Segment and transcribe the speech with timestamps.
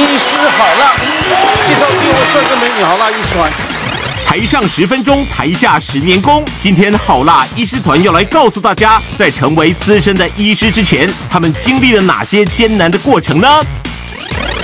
[0.00, 0.96] 医师好辣，
[1.64, 3.52] 介绍六位帅哥美女好辣医师团。
[4.26, 6.42] 台上十分钟，台下十年功。
[6.58, 13.46] 今天好辣医师团要来告诉大家，在成为资深的医师之前，他们经历了哪些艰难的过程呢？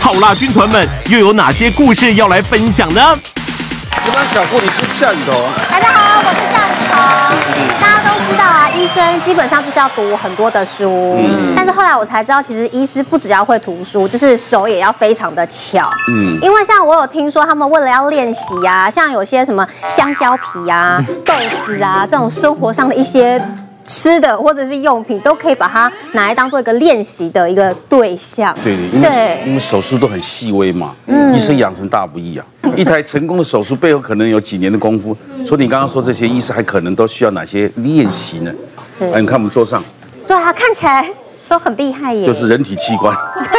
[0.00, 3.18] 好辣军团们又有哪些故事要来分享呢？
[4.02, 5.34] 值班小护理是夏雨桐。
[5.70, 7.95] 大家好，我是夏雨桐。
[9.24, 11.16] 基本上就是要读很多的书。
[11.18, 11.54] 嗯。
[11.56, 15.88] 但是后来我才知道，其实医师不只要会读书，就是手也要非常的巧。
[16.10, 16.38] 嗯。
[16.40, 21.34] 因为像我有听说，他们为了要练习啊，像有些什么香蕉皮啊、 豆
[21.66, 23.40] 子啊这种生活上的一些。
[23.88, 28.52] 吃的或者是用品都可以把它拿来当做一个练习的一个对象。
[28.64, 32.44] 对对，因为因为手术都很细微嘛，嗯，医生养成大不易啊。
[32.74, 35.16] 一台成功的手术背后可能有几年的功夫。
[35.44, 38.52] 所以你刚刚说这些医师还可能都需要哪些练习呢？
[38.98, 39.82] 是，哎，你看我们桌上，
[40.26, 41.08] 对啊，看起来
[41.48, 42.26] 都很厉害耶。
[42.26, 43.16] 就是人体器官，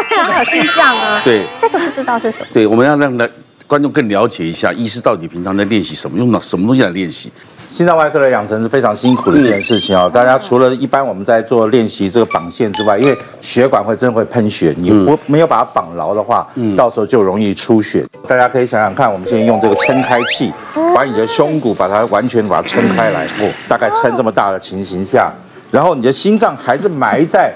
[0.10, 1.22] 对啊，心脏啊。
[1.26, 2.46] 对，这个不知道是什么。
[2.54, 3.30] 对，我们要让来
[3.68, 7.32] 观众更了解一下，医师到底平常在练习什么，用到什么东西来练习。
[7.70, 10.10] 心脏外科的养成是非常辛苦的一件事情哦。
[10.12, 18.06] 大家除了一般我们在做练习这个绑线之外，因为血管会真的会喷血，你不没有把它绑牢的话，到时候就容易出血。
[18.28, 20.52] 大家可以想想看，我们现在用这个撑开器，
[20.96, 25.32] 把你的胸骨把它完全把它撑开来，哦，大概撑这么大的情形下，
[25.70, 27.54] 然后你的心脏还是埋在。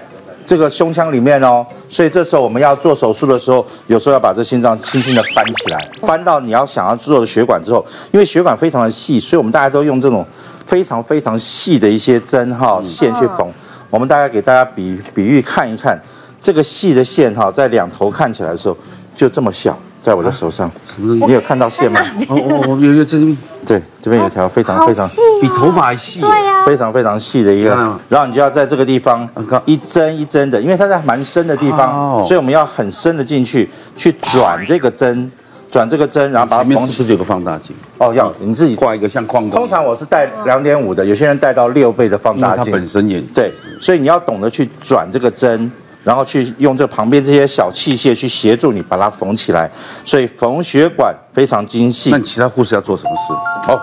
[0.52, 10.28] 这个胸腔里面哦，所以这时候我们要做手术的时候，有时候要把这心脏轻轻的翻起来，翻到你要想要做的血管之后，因为血管非常的细，所以我们大家都用这种
[10.66, 13.50] 非常非常细的一些针哈线去缝。
[13.90, 15.98] 我们大概给大家比比喻看一看，
[16.38, 18.78] 这个细的线哈，在两头看起来的时候
[19.16, 19.80] 就这么小。
[20.02, 22.02] 在我的手上，你有看到线吗？
[22.28, 25.08] 哦哦哦，有有这边，对，这边有一条非常非常
[25.40, 27.70] 比头发还细，对呀，非常非常细的一个，
[28.10, 29.30] 然后你就要在这个地方
[29.66, 35.32] 一针一针的，因为它在蛮深的地方，所以我们要很深的进去去转这个针，
[35.70, 37.06] 转这个针，然后把它缝起。
[37.08, 39.52] 有个放大镜哦，要你自己挂一个像矿工。
[39.52, 42.66] 通常我是带两点五的，有些人带到六倍的放大镜。
[42.66, 45.72] 它本身也对，所以你要懂得去转这个针。
[46.04, 49.70] 然后去用这旁边这些小器械去协助你把它缝起来，
[50.04, 52.10] 所以缝血管非常精细。
[52.10, 53.72] 那其他护士要做什么事？
[53.72, 53.80] 哦，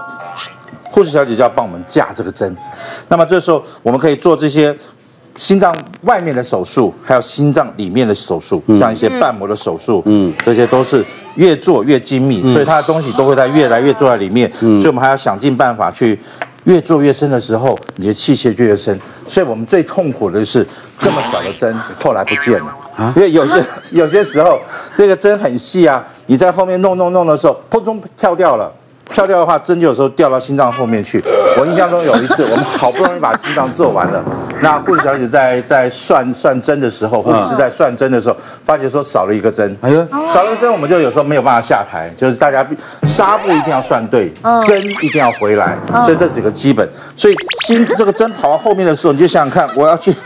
[0.91, 2.57] 护士小姐就要帮我们架这个针。
[3.09, 4.77] 那么这时候我们可以做这些
[5.37, 11.05] 心脏外面的手术，还有心脏里面的手术，像一些瓣膜的手术，嗯，这些都是
[11.37, 14.51] 越做越精密，所以它的东西都会在越来越做在里面。
[14.59, 16.19] 所以我们还要想尽办法去。
[16.69, 20.65] 越做越深的时候，你的器械就越深，所以我们最痛苦的是
[21.01, 23.13] 这么小的针后来不见了啊！
[23.17, 24.61] 因为有些 有些时候
[24.97, 28.71] 那个针很细啊，你在后面弄弄弄的时候，扑通跳掉了。
[29.11, 31.23] 跳掉的话，针就有时候掉到心脏后面去。
[31.59, 34.23] 我印象中有一次，我们好不容易把心脏做完了，
[34.61, 39.77] 那护士小姐在在算算针的时候，或者是在算针的时候，发觉说少了一个针。
[39.81, 42.67] 哎呦，少了一个针，我们就有时候没有办法下台，就是大家
[43.05, 44.33] 纱布一定要算对，
[44.67, 46.89] 针一定要回来，所以这几个基本。
[47.17, 47.35] 所以
[47.67, 50.15] 心这个针跑到后面的时候，你就想想看，我要去。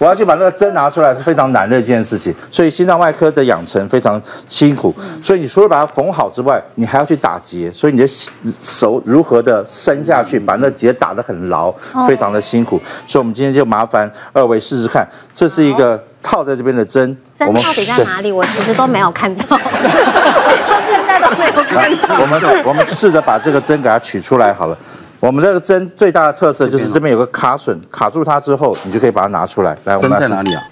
[0.00, 4.18] 我要去把那个针拿出来是非常难的一件事情，所以心脏外科的养成非常
[4.48, 4.94] 辛苦。
[5.22, 8.06] 所以你除了把它缝好之外，你还要去打结，所以你的
[8.44, 11.72] 手如何的伸下去，把那结打得很牢，
[12.06, 12.80] 非常的辛苦。
[13.06, 18.30] 所以我们今天就麻烦二位试试看，这是一个套在这边的针，针到底在哪里？
[18.32, 22.20] 我其实都没有看到，现在都没有看到。
[22.20, 24.76] 我 们我们试着把这个针给它取出来好了。
[25.20, 29.76] 我们这个针最大的特色就是这边有个卡榫，卡住它之后，你就可以把它拿出来。
[29.84, 30.62] 来，我们针在哪里啊？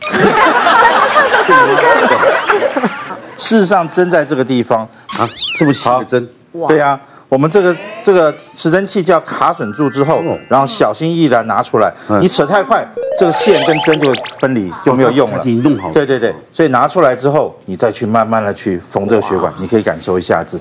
[3.37, 4.81] 事实上，针在这个地方
[5.19, 6.28] 啊，这么细的针。
[6.66, 6.98] 对呀，
[7.28, 11.93] 我们这个这个持针器就要卡榫住之后，然后小心翼翼的拿出来。
[12.21, 12.83] 你扯太快，
[13.19, 15.43] 这个线跟针就会分离，就没有用了。
[15.44, 15.93] 你弄好。
[15.93, 20.59] 对对对，所以拿出来之后，你再去慢慢的去缝这个血管，你可以感受一下子，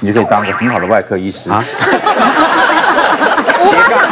[0.00, 1.64] 你就可以当个很好的外科医师啊。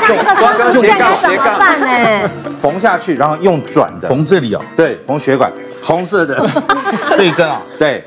[0.09, 2.31] 用光斜杠斜杠办呢？
[2.59, 4.63] 缝下去，然后用转的缝这里哦。
[4.77, 5.51] 对，缝血管，
[5.83, 6.41] 红色的
[7.19, 7.61] 这一根啊。
[7.77, 8.05] 对，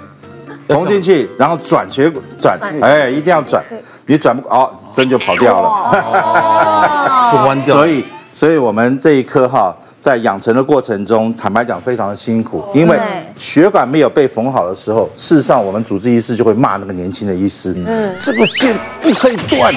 [0.69, 3.61] 缝进去，然后转血管转，哎，一定要转，
[4.09, 7.75] 你转不哦，针就跑掉了，哦， 弯掉。
[7.75, 8.03] 所以，
[8.33, 9.71] 所以我们这一颗哈，
[10.01, 12.99] 在养成的过程中，坦白讲非常的辛苦，因为
[13.37, 19.71] 血管没有被缝好的时候，事实上我们主治医师就会骂那个年轻的医师，嗯，这个线不可以断。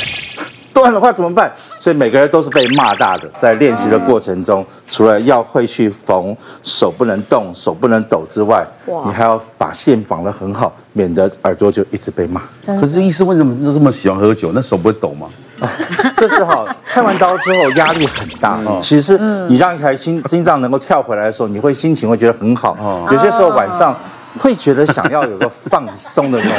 [0.73, 1.53] 断的话怎么办？
[1.83, 3.29] 所以每个人都是被骂大的。
[3.41, 8.65] 在练习的过程中，除了要会去缝，手不能动，手不能抖之外，
[9.05, 12.43] 你还要把线绑得很好，免得耳朵就一直被骂。
[12.81, 14.53] 可是医师为什么都这么喜欢喝酒？
[14.55, 15.27] 那手不会抖吗？
[16.17, 18.61] 这是哈，开完刀之后压力很大。
[18.81, 19.19] 其实
[19.49, 23.09] 你让一台心心脏能够跳回来的时候，你会心情会觉得很好。
[23.11, 23.97] 有些时候晚上
[24.39, 26.55] 会觉得想要有个放松的那种。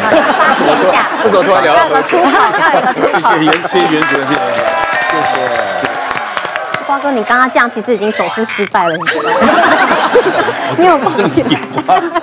[1.24, 3.12] 为什么突然聊要有个出口，要有个出口。
[3.14, 4.73] 谢谢袁，谢谢袁主任，
[5.14, 5.73] 谢谢。
[6.84, 9.36] 瓜哥，你刚刚这样其实已经手术失败了，你觉得 吗？
[10.78, 11.50] 你有放弃吗？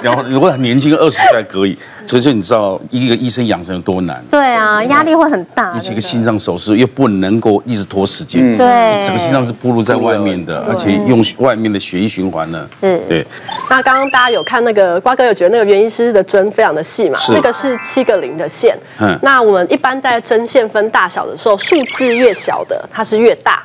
[0.03, 1.77] 然后如果很年轻，二十岁还可以。
[2.07, 4.21] 所以说，你知道一个医生养成有多难？
[4.29, 5.73] 对啊，压力会很大。
[5.77, 12.69] 尤其个心脏手术又不能够一直拖时间，对，整个心脏是暴露在外面的，而且用外面的血液循环呢。
[12.81, 13.25] 是，对。
[13.69, 17.17] 那刚刚大家有看那个瓜哥有觉得那个袁医师的针非常的细嘛？
[17.17, 17.33] 是。
[17.33, 18.77] 那个是七个零的线。
[18.99, 19.17] 嗯。
[19.23, 23.63] 那我们一般在针线分大小的时候，数字越小的它是越大。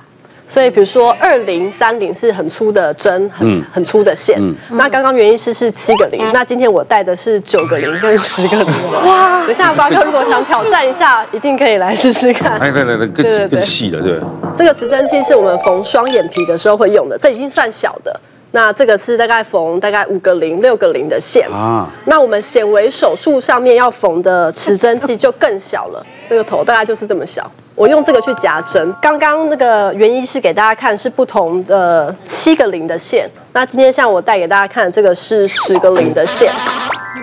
[0.47, 4.37] 所以，比如说二零三零是很粗的针，很很粗的线。
[4.39, 8.67] 嗯、那刚刚袁医师是七个零，那今天我带的是九个零跟十个零。
[9.05, 9.43] 哇！
[9.45, 12.57] 等下瓜哥如果想挑战一下，一定可以来试试看。
[12.59, 14.19] 哎来来来，更更细的，对。
[14.55, 18.19] 这个持针器是我们缝双眼皮的时候会用的，这已经算小的。
[18.55, 21.91] 那这个是大概缝大概五个零、六个零的线啊。
[22.05, 27.51] 那我们显微手术上面要缝的持针器就更小了，这个头大概就是这么小。
[27.75, 28.95] 我用这个去夹针。
[29.01, 36.53] 刚刚那个原医师给大家看是不同的七个零的线，那今天像我带给大家看的这个是十个零的线。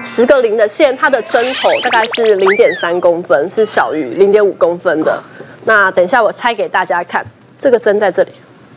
[0.05, 5.19] 十个零的线，它的针头大概是零点三公分，是小于零点五公分的。
[5.65, 7.25] 那等一下我拆给大家看，
[7.59, 8.33] 这个针在这里。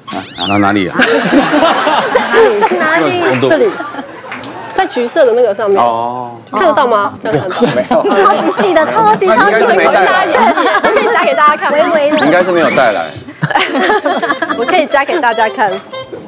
[0.07, 0.97] 啊，哪哪里啊？
[2.79, 3.21] 哪里？
[3.41, 3.69] 这里。
[4.73, 7.13] 在橘色的那个上面哦，看得到吗？
[7.21, 8.03] 这样看到没有？
[8.25, 9.71] 超级细的，超级超级细的，
[10.83, 13.05] 可以加给大家看，微微的，应该是没有带来。
[14.57, 15.71] 我可以加给大家看。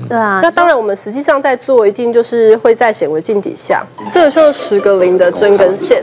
[0.07, 3.85] 对啊，那当然，我们实际上在做，一定就是会在显微镜底下。
[4.09, 6.01] 这个就是十个零的针跟线。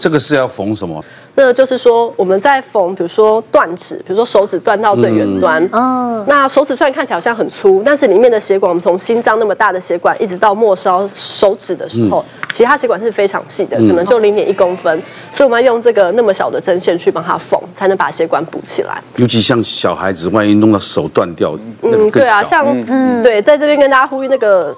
[0.00, 1.04] 这个是要缝什么？
[1.40, 15.00] 那就是说，我们在缝，比如说断指，比如说手指断到最远端，嗯，那手指虽然看起来好像很粗，但是里面的血管，我们从心脏那么大的血管，一直到末梢手指的时候，嗯、其他血管是非常细的，可能就零点一公分，
[15.32, 19.00] 所以我们要用这个那么小的针线去帮它缝，才能把血管补起来。
[19.14, 24.74] 尤其像小孩子，万一弄到手断掉，嗯，对啊，像嗯，对，在这边跟大家呼吁那个。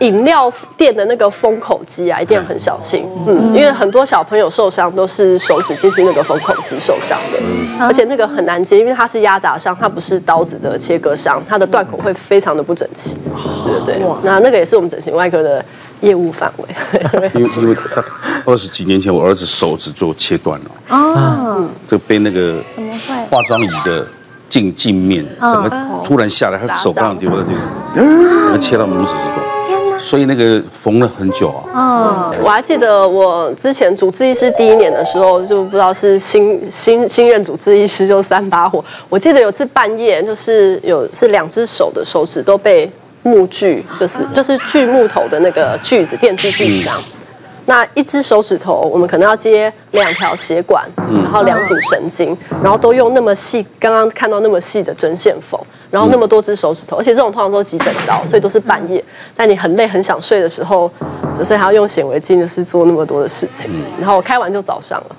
[0.00, 13.16] 饮料店的那个封口机啊，一定要很小心，嗯，因为很多小朋友受伤都是手指进去那个封口机受伤的，嗯，而且那个很难接，因为它是压砸伤，它不是刀子的切割伤，它的断口会非常的不整齐，
[13.64, 15.64] 对对对，那那个也是我们整形外科的
[16.00, 16.68] 业务范围。
[17.34, 17.76] 因为因为
[18.44, 22.62] 二十几年前我儿子手指做切断了，哦，就被那个
[23.30, 24.06] 化妆椅的
[24.48, 25.70] 镜镜面整个
[26.04, 28.02] 突然下来，他手刚好丢到这个，
[28.42, 29.55] 整个切到拇指之中。
[29.98, 32.32] 所以那个缝了很久啊。
[32.32, 38.84] 嗯，我还记得我之前主治医师第一年的时候，就不知道是新新新任主治医师就三把火。
[39.08, 42.90] 我记得有次半夜，就是有是两只手的手指都被
[43.22, 47.02] 木锯，就是就是锯木头的那个锯子电锯锯伤。
[47.68, 55.60] 那一只手指头，我们可能要接两条血管，然后两组神经，然后都用那么细，刚刚看到那么细的针线缝。
[55.96, 59.02] 然后那么多只手指头，而且这种通常都是急诊刀，所以都是半夜。
[59.34, 60.92] 但你很累很想睡的时候，
[61.38, 63.70] 就是还要用显微镜，就是做那么多的事情。
[63.98, 65.16] 然后我开完就早上了。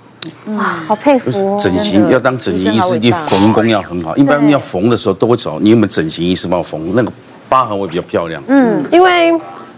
[0.56, 1.58] 哇，好佩服哦！
[1.60, 4.16] 整形要当整形医师，你缝工要很好。
[4.18, 7.12] 一般要缝的时候都会找你有没有整形医师帮我缝，那个
[7.50, 8.40] 疤痕会比较漂亮。
[8.48, 9.34] 嗯，因为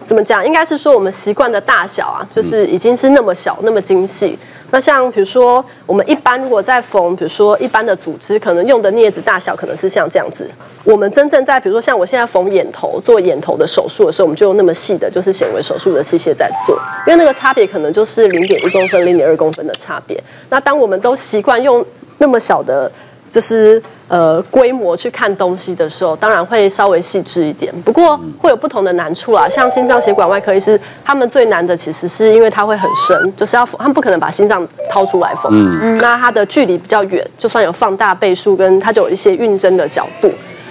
[0.06, 4.38] 怎么讲，应该是说我们习惯的大小啊，就是已经是那么小那么精细。
[4.71, 10.49] 那像比如说，我们一般如果在缝，比如说一般的组织，可能用的镊子大小可能是像这样子。
[10.83, 20.21] 我们真正在比如说像我现在缝眼头做眼头的手术的时候，我们就用那么细的，就是显微手术的器械在做，因为那个差别可能就是零点一公分、零点二公分的差别。
[20.49, 21.85] 那当我们都习惯用
[22.17, 22.91] 那么小的。
[23.31, 23.79] 就是
[24.10, 29.48] 呃规模去看东西的时候，当然会稍微细致一点，不过会有不同的难处啦。
[29.48, 40.30] 像心脏血管外科医师，他们最难的其实是因为它会很深，就是要他们不可能把心脏掏出来缝，嗯，那它的距离比较远，就算有放大倍数，跟它就有一些运针的角度。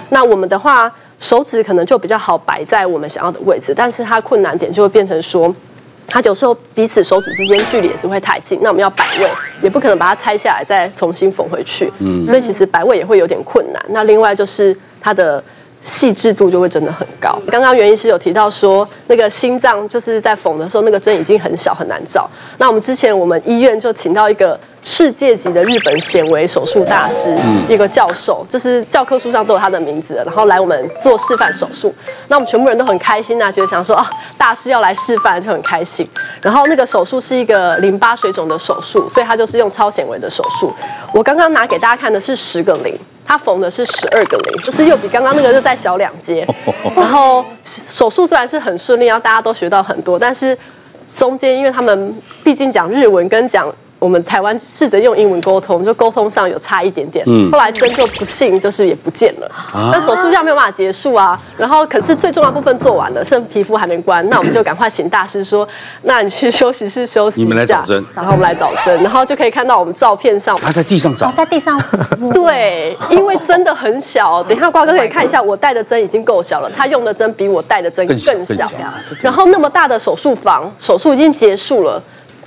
[0.09, 5.53] 那我们的话，手指可能就比较好摆在我们想要的位置，但是它困难点就会变成说。
[6.09, 9.29] 它有时候彼此手指之间距离也是会太近，那我们要摆位，
[9.61, 11.91] 也不可能把它拆下来再重新缝回去。
[11.99, 13.85] 嗯，所以其实摆位也会有点困难。
[13.89, 15.43] 那另外就是它的
[15.81, 17.39] 细致度就会真的很高。
[17.51, 22.29] 刚刚袁医师有提到说，那个心脏就是在缝的时候，那个针已经很小很难找。
[22.57, 24.59] 那我们之前我们医院就请到一个。
[24.81, 27.35] 世界级的日本显微手术大师，
[27.67, 31.93] 一个教授，就是教科书上都有他的名字，然后来我们做示范手术。
[32.29, 36.07] 那我们全部人都很开心呐，觉得想说啊，大师要来示范就很开心。
[36.41, 40.73] 然后那个手术是一个淋巴水肿的手术，所以他就是用超显微的手术。
[41.13, 46.47] 我刚刚拿给大家看的是十个零，他缝的是十二个零，就是又比刚刚那个就再小两阶。
[46.95, 50.57] 然后手术虽然是很顺利，然后大家都学到很多，但是。
[51.15, 53.67] 中间，因为他们毕竟讲日文跟讲。
[53.99, 57.23] 我们台湾试着用英文沟通，就沟通上有差一点点。
[57.27, 59.51] 嗯，后来针就不幸就是也不见了。
[59.73, 61.39] 啊，那手术这样没有办法结束啊。
[61.57, 65.67] 然后可是最重要部分做完了，剩皮肤还没关，那我们就赶快请大师说，
[66.03, 67.47] 那你去休息室休息一下。
[67.47, 70.55] 你们来找针，然后我们来找针，然后就可以看到我们照片上。
[70.57, 71.77] 他在地上找，哦，在地上。
[72.33, 74.41] 对，因为真的很小。
[74.43, 78.31] 等一下瓜哥可以看一下，我带的针已经够小了，他用的针比我带的针更小。
[78.33, 78.69] 更小。
[79.21, 82.01] 然后那么大的手术房，手术已经结束了。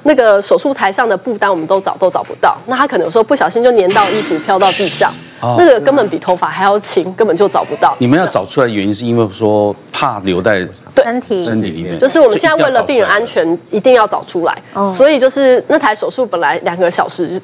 [0.05, 7.95] 那个手术台上的布单我们都找都找不到，那他可能有时候不小心就粘到衣服飘到地上，哦、那个根本比头发还要轻，根本就找不到。
[7.99, 14.63] 你们要找出来的原因是因为说怕留在身体身体里面，就是我们现在为了病人安全一定要找出来，
[14.95, 17.41] 所以就是那台手术本来两个小时。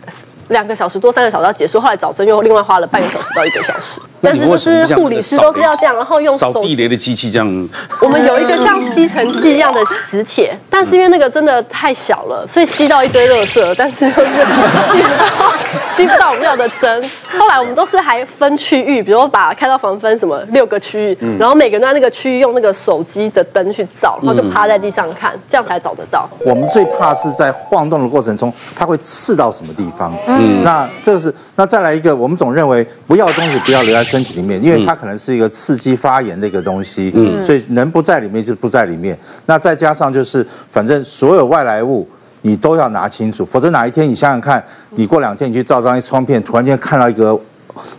[0.48, 4.00] 两个小时多，三个小时要结束，后来找针又另外花了半个小时到一个小时。
[4.20, 7.68] 但是就是护理师都是要这样，然后用扫地雷的机器这样。
[8.00, 15.52] 我们有一个像吸尘器一样的磁铁，但是因为那个真的太小了，所以吸到一堆垃圾，但是又是吸不到
[15.90, 17.10] 吸不到我们要的针。
[17.38, 26.28] 后来我们都是还分区域，比如说把开到房分什么六个区域，然后每个人在那个区域用那个手机的灯去照，然后就趴在地上看，这样才找得到。
[26.44, 30.12] 我们最怕是在晃动的过程中，它会刺到什么地方。
[30.26, 39.18] 嗯，那这个是那再来一个，我们总认为不要的东西不要留在身体里面，因为它可能是一个刺激发炎的一个东西，嗯，所以能不在里面就不在里面。
[39.46, 42.08] 那再加上就是，反正所有外来物
[42.42, 47.36] 你都要拿清楚，否则哪一天你想想看，你过两天你去照张 X 光片，突然间看到一个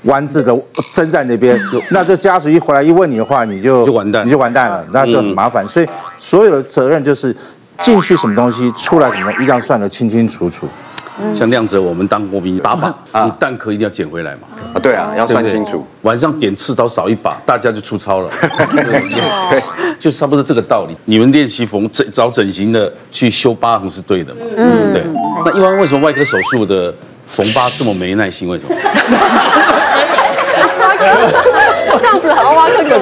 [0.03, 0.55] 弯字的
[0.93, 1.59] 针在那边，
[1.91, 5.67] 那这家属一回来一问你的话，你就就完蛋，你就完蛋了，那就很麻烦。
[5.67, 5.87] 所以
[6.17, 7.35] 所有的责任就是
[7.81, 10.65] 进去什么东西，出来什么，一定要算得清清楚楚。
[11.33, 12.91] 像亮子，我们当过兵打靶，
[13.25, 14.41] 你弹壳一定要捡回来嘛。
[14.73, 15.85] 啊，对啊，要算清楚。
[16.03, 18.29] 晚上点刺刀少一把，大家就出操了。
[19.99, 20.95] 就差不多这个道理。
[21.05, 24.41] 你们练习缝整找整形的去修疤痕是对的嘛？
[24.55, 25.03] 嗯，对。
[25.43, 26.93] 那一般为什么外科手术的
[27.25, 28.47] 缝疤这么没耐心？
[28.47, 28.75] 为什么？
[30.99, 32.99] 这样子好像挖坑给我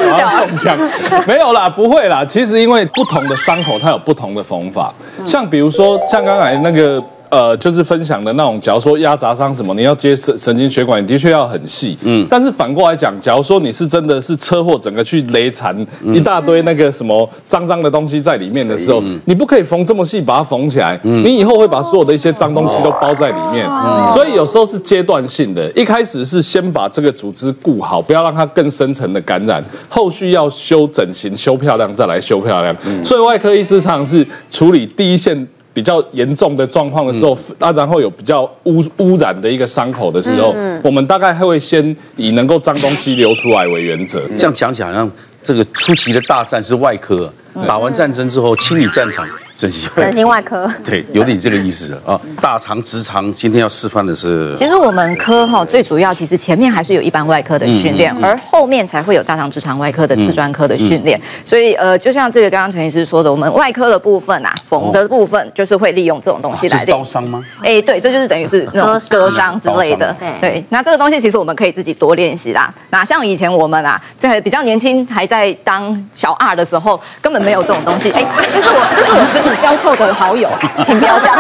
[0.57, 0.75] 跳。
[1.27, 2.23] 没有啦，不会啦。
[2.25, 4.93] 其实因为不同的伤口它有不同的缝法，
[5.25, 7.03] 像比如说像刚才那个。
[7.29, 11.97] 呃，就是分享的那种，假如说压砸伤什么，你要接神神经血管，你的确要很细。
[12.03, 20.99] 嗯，但是反过来讲，假如说你是真的是车祸，整个去雷残一大堆那个什么脏脏的东西在里面的时候，你不可以缝这么细把它缝起来。
[21.03, 23.67] 你以后会把所有的一些脏东西都包在里面。
[24.13, 32.75] 所以有时候是阶段性的，一开始是先把这个组织顾好，不要让它更深层的感染，后续要修整形修漂亮再来修漂亮。
[33.03, 35.47] 所以外科医师常常是处理第一线。
[35.77, 44.19] 比较严重的状况的时候，啊，然后有比较污污染的一个伤口的时候，我们大概会先以能够脏东西流出来为原则。
[44.35, 45.11] 这样讲起来，好像
[45.43, 47.31] 这个初期的大战是外科，
[47.67, 49.23] 打完战争之后清理战场。
[49.57, 52.19] 整形整形外科，对，有点这个意思啊。
[52.39, 61.19] 大肠直肠今天要示范的是，其实我们科哈最主要，其实前面还是有一般外科的训练，而后面才会有大肠直肠外科的次专科的训练。
[61.43, 66.95] 所以呃，就像这个刚刚陈医师说的，我们外科的部分啊，缝的部分就是会利用这种东西来练。
[66.95, 67.43] 刀伤吗？
[67.63, 70.15] 哎，对，这就是等于是那种割伤之类的。
[70.39, 72.71] 对，那这个东西其实我们可以自己多练习啦。
[72.91, 78.11] 那像以前我们啊，在比较年轻还在当小二的时候，根本没有这种东西。
[78.11, 78.23] 哎，
[78.53, 80.49] 这是我，这是我实交扣的好友，
[80.83, 81.37] 请不要这样，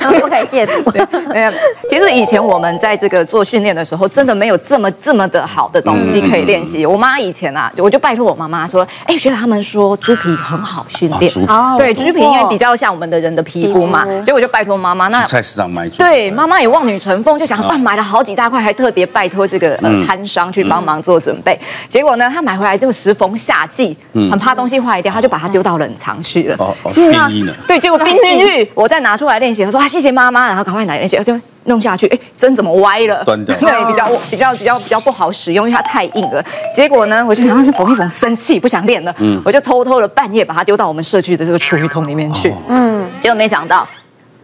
[0.20, 1.28] 不可以亵渎。
[1.28, 1.52] 没有，
[1.88, 6.84] 其实以前我们在这个做训练的时候，真的没有这么这么的好的东西可以练习。
[6.86, 11.32] 我妈以前啊，我就拜托我妈妈说，哎，学长他们说猪皮很好训练，
[11.76, 21.58] 对，猪皮因为比较像我们的人的皮肤嘛，结果我就拜托妈妈，那菜市场买猪，对，妈妈也望女成凤，就想说买了好几大块，还特别拜托这个呃摊商去帮忙做准备。
[21.88, 26.56] 结果呢，她买回来就时逢夏季，很怕东西坏掉，她就把它丢到冷藏去了。
[26.92, 27.28] 结果呢？
[27.66, 29.64] 对，结果冰 进去，我再拿出来练习。
[29.64, 32.06] 他说：“啊，谢谢妈妈。”然后赶快拿那些，就弄下去。
[32.08, 33.24] 哎，针怎么歪了？
[33.24, 33.56] 断掉。
[33.58, 36.44] 对，比较比较比较比较不好使用，因为它太硬了。
[36.74, 39.14] 结果呢，我就想那是缝一缝，生气不想练了。
[39.18, 42.54] 嗯，我就偷偷的半夜把它丢到我们社区的这个厨余桶里面去。
[42.68, 43.88] 嗯，结果没想到。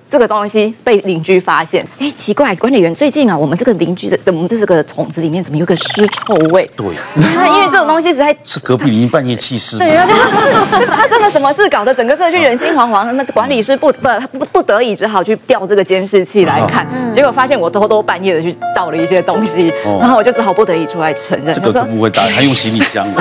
[0.09, 6.71] 这个东西被邻居发现，哎，奇怪，管理员最近啊，我们这个邻居的怎么这个桶子里面怎么有个尸臭味？
[6.77, 9.77] 对，因为这种东西实在，是隔壁邻居半夜弃尸。
[9.79, 10.07] 对啊，
[10.97, 21.53] 他真的什么事搞得整个社区人心惶惶，那管理师不不他不不得已只好去调这个监视器来看，结果发现我偷偷半夜的去倒了一些东西，然后我就只好不得已出来承认。
[21.53, 23.05] 这个不会打，他用行李箱。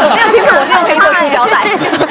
[0.00, 1.66] 没有，其实我是用黑色塑胶袋，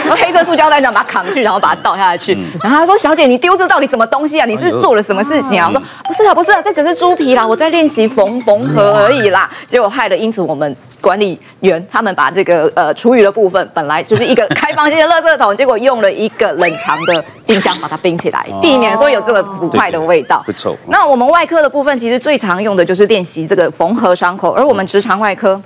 [0.09, 2.33] 用黑色塑胶袋这样把它扛去，然后把它倒下去。
[2.61, 4.45] 然后他说：“小姐，你丢。”这到底什么东西啊？
[4.45, 5.67] 你是做了什么事情啊？
[5.67, 9.49] 我说不是啊，不是啊，这只是猪皮啦，我在练习缝缝合而已啦。
[9.67, 20.41] 结果害了，因此我们管理员他们把这个呃厨余的部分本来就是一个开放性的垃圾桶，结果用了一个冷藏的冰箱把它冰起来，避免说有这个腐坏的味道。
[20.45, 20.73] 不臭。
[20.87, 25.61] 那我们外科的部分其实最常用的就是练习这个缝合伤口，而我们直肠外科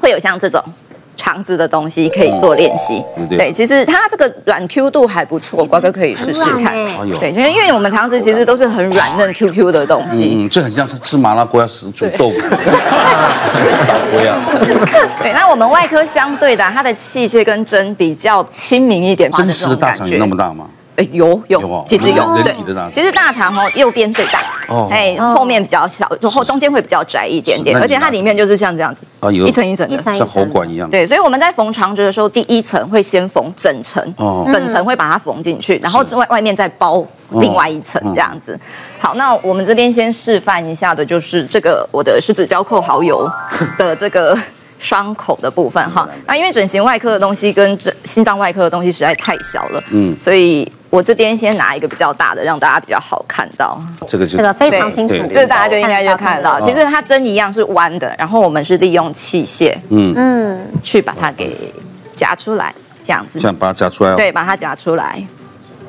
[0.00, 0.62] 会有像这种。
[1.16, 6.74] 肠子的东西可以做练习，对，其实它这个软 Q 度还不错，瓜哥可以试试看。
[7.18, 12.36] 对，因为因为我们肠子其实都是很软嫩 Q Q 的东西，嗯，这很像是吃麻辣锅要煮豆腐。
[15.22, 20.66] 对，那我们外科相对的，它的器械跟针比较亲民一点，真实的大肠有那么大吗？
[20.96, 30.88] 哎，有有，其实有，人体的大，其实大肠哦，右边最大，哦，哎，后面比较小，然后中间会比较窄一点点，而且它里面就是像这样子，啊，有一层一层的，像喉管一样。
[30.88, 38.58] 对，所以我们在缝肠子的时候，第一层会先缝整层，哦，整层会把它缝进去，然后外外面再包另外一层这样子。
[38.98, 43.30] 好，那我们这边先示范一下的就是这个我的十指交扣蚝油
[43.76, 44.34] 的 这个
[44.78, 46.08] 伤口的部分哈。
[46.26, 50.66] 那因为整形外科的东西跟整心脏外科的东西实在太小了，嗯，所以。
[50.90, 53.78] 我这边先拿一个比较大的，让大家比较好看到。
[54.06, 56.60] 这个就这个非常清楚，这个大家就应该就看得到。
[56.60, 61.72] 其实它针一样是弯的，然后我们是利用器械，嗯嗯，去把它给
[62.14, 63.38] 夹出来，这样子。
[63.38, 64.12] 这样把它夹出来。
[64.12, 65.22] 哦对，把它夹出来。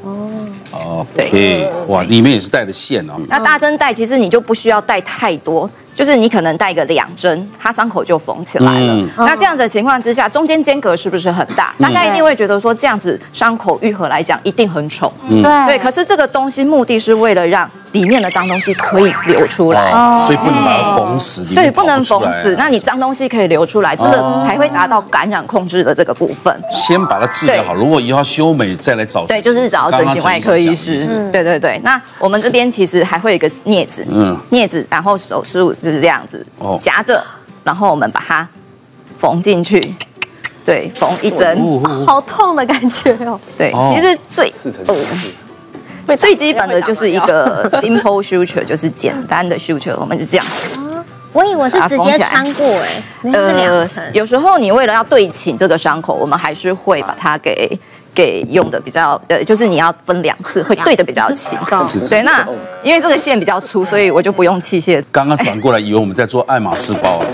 [0.03, 0.29] 哦
[0.71, 3.13] 哦，对，哇，里面也是带的线哦。
[3.27, 5.69] 那大针带其实你就不需要带太多。
[5.95, 8.93] 就是你可能带个两针，它伤口就缝起来了。
[8.93, 11.73] 嗯、那这样子的情况之下，中间间隔是不是很大？
[11.79, 15.11] 嗯、大家一定会觉得说，这样子伤口愈合来讲一定很丑。
[15.27, 15.79] 嗯、对。
[15.79, 21.43] 可是这个东西目的是为了让里面的脏东西可以流出来，哦、所以不能把它缝死。
[21.49, 22.55] 嗯、对，不能缝死。
[22.55, 26.55] 那你脏东西可以流出来，这个才会达到感染控制的这个部分。
[26.71, 29.25] 先把它治疗好，如果以后修美再来找。
[29.25, 31.07] 对，就是找整形外科医师。
[31.09, 31.81] 嗯、对对对。
[31.83, 36.45] 那我们这边其实还会有一个镊子，嗯，镊子，然后手术就是这样子。
[36.59, 37.23] 哦夹着，
[37.63, 38.47] 然后我们把它
[39.15, 39.95] 缝进去，
[40.63, 41.59] 对，缝一针，
[42.05, 43.39] 好痛的感觉哦。
[43.57, 44.53] 对，其实最
[46.15, 50.45] 最基本的就是一个 simple suture，就是简单的 suture，我们就这样。
[51.34, 53.03] 我以为是直接穿过哎，
[53.34, 57.79] 呃，有时候你为了要对齐这个伤口，我们还是会把它给。
[58.17, 61.55] 给用的比较，呃，就是你要分两次，会对的比较齐。
[62.10, 62.43] 对，那
[62.82, 65.03] 因为这个线比较粗，所以我就不用器械。
[65.12, 67.21] 刚刚转过来，以为我们在做爱马仕包。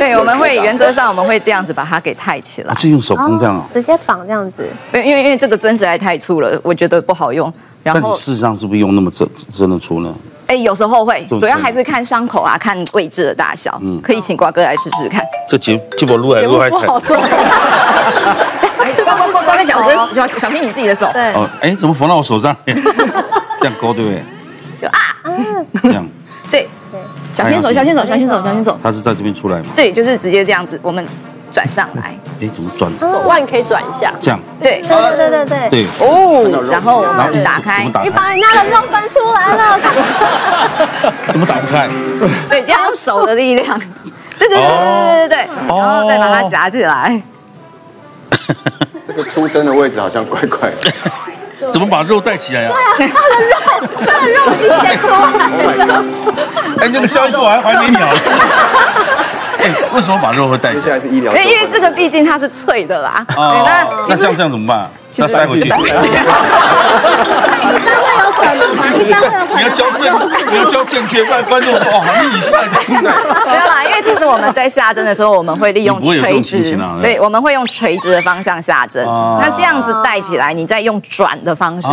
[0.00, 2.74] 对，我们会原则上我们会这样子把它给抬起来。
[2.74, 4.66] 是用手工这样，直接绑这样子。
[4.90, 7.52] 对，因为因为这个针实在太粗了，我觉得不好用。
[7.82, 10.14] 然后事实上是不是用那么真真的粗呢？
[10.46, 13.78] 哎，有时候会，主要还是看伤口啊，看位置的大小。
[13.82, 15.22] 嗯，可以请瓜哥来试试看。
[15.48, 17.16] 这节节目录来录还好做。
[17.16, 21.08] 哎，瓜瓜瓜瓜，小心小小心你自己的手。
[21.12, 21.32] 对。
[21.34, 22.56] 哦，哎，怎么缝到我手上？
[23.60, 24.24] 这样勾对不对？
[24.80, 24.98] 就啊，
[25.82, 26.06] 这样。
[26.50, 26.68] 对对，
[27.32, 28.78] 小心手，小心手，小心手，小心手。
[28.82, 29.66] 它是在这边出来吗？
[29.76, 31.04] 对，就是直接这样子，我们。
[31.52, 32.88] 转上来，哎，怎么转？
[32.96, 34.38] 手腕可以转一下，这样。
[34.62, 35.86] 对，对对对对对。
[35.98, 39.76] 哦，然后我们打开，你把人家的肉翻出来了。
[41.26, 41.88] 怎么打不开？
[42.48, 43.76] 对，要用手的力量。
[44.38, 45.48] 对对对对对对对。
[45.66, 47.20] 然后再把它夹起来。
[49.04, 50.92] 这个出针的位置好像怪怪的。
[51.72, 52.70] 怎么把肉带起来呀？
[52.96, 53.54] 对啊，他的肉，
[54.06, 55.14] 他的肉直接出来。
[56.80, 58.08] 哎，那个萧医师我还还给你啊。
[59.62, 60.98] 哎，为什么把肉会带起来？
[60.98, 61.36] 是医疗。
[61.36, 63.24] 因为这个毕竟它是脆的啦。
[63.36, 63.62] 哦。
[63.66, 64.90] 那那像这样怎么办？
[65.18, 65.68] 那塞回去。
[69.56, 73.10] 你要教正，你要教正确，不然观众哦，好逆向的听的。
[73.46, 79.04] 没有啦，因为其实我们在下针的时候，我们会利用垂直，对，我们会用垂直的方向下针。
[79.04, 81.88] 那这样子带起来，你再用转的方式，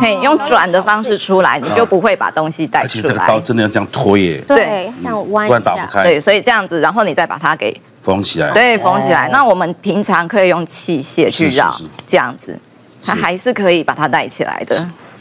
[0.00, 3.02] 嘿，用转的方式出来，你就不会把东西带出来。
[3.02, 4.44] 而且这个刀真的要这样推耶。
[4.46, 6.02] 对，这样弯一下，不然打不开。
[6.02, 8.50] 对，所以这样子，然后你再把它给缝起来。
[8.50, 9.28] 对，缝起来。
[9.32, 11.74] 那我们平常可以用器械去绕，
[12.06, 12.58] 这样子。
[13.00, 14.76] 它还是可以把它带起来的，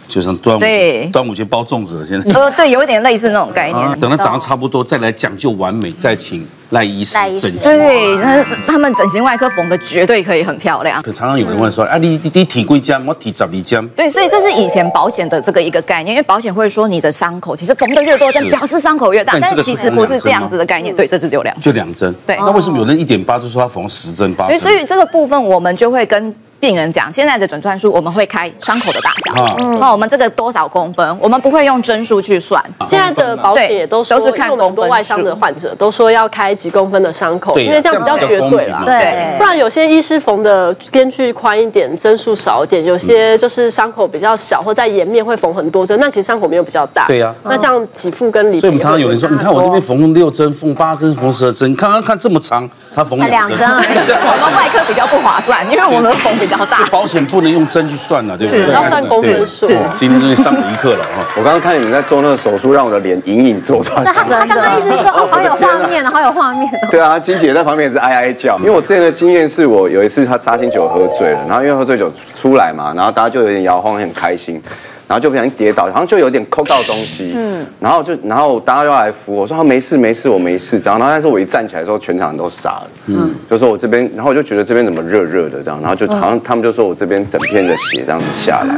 [0.07, 2.05] 就像端午节，端午节包粽子了。
[2.05, 3.87] 现在呃，对，有一点类似那种概念。
[3.99, 7.59] 等它长得差不多，再来讲究完美，再请赖医师整形。
[7.61, 11.01] 对，那他们整形外科缝的绝对可以很漂亮。
[11.01, 13.05] 可常常有人问说，啊，你你提几针？
[13.05, 13.87] 我提十二针。
[13.89, 20.95] 对，所以这是以前保险的这个一个概念，因为保险会说你的伤口其实缝的越多针，表示伤口越大，但其实不是这样子的概念。
[20.95, 22.13] 对，这次就两，就两针。
[22.25, 24.57] 对，那为什么有人一点八就说他缝十针八针？
[24.59, 26.33] 所以这个部分我们就会跟。
[26.59, 29.55] 病人讲，现在的诊断书我们会开伤口的大小，啊。
[29.79, 32.63] 那我们这个多少公分，我们不会用针数去算。
[32.89, 34.89] 现在的保险也都都是看我们很多公分。
[34.89, 38.81] 外伤的患者都说要开几公分的伤口，因为这样比较绝对啦。
[38.85, 39.35] 对。
[39.37, 47.05] 不然有些医师缝的边距宽一点，针数少一点，有些就是伤口比较小，或在颜面会缝很多针，那其实伤口没有比较大。
[47.07, 53.77] 对呀那这样给付跟理赔，所以我们常常有人说，你看我这边缝六针、缝八针、缝十二针，看看看这么长，他缝两针，两针。
[53.77, 56.85] 而 已我们外科比较不划算，因为我们缝比较大。
[56.91, 58.63] 保险不能用针去算了，对不对？
[58.65, 59.67] 是要算公分数。
[59.67, 61.25] 哦今天终于上了一课了啊。
[61.35, 63.95] 我刚刚看你们在做那个手术，让我的脸隐隐作痛。
[64.03, 66.87] 那他他刚刚一直说 哦，好有画面哦，好有画面哦。
[66.91, 74.61] 对啊，金姐在旁边也是哀哀叫，因为我之前的经验是我有一次他杀青酒喝醉了，然后因为喝醉酒出来嘛，然后大家就有点摇晃，很开心，
[75.07, 88.75] 然后就不小心跌倒，好像就有点抠到东西，嗯，然后就然后大家又来扶我说他没事没事我没事这样，然后但是我一站起来的时候全场人都傻了，嗯，就说我这边，然后我就觉得这边怎么热热的这样，然后就好像他们就说我这边整片的血这样子下来，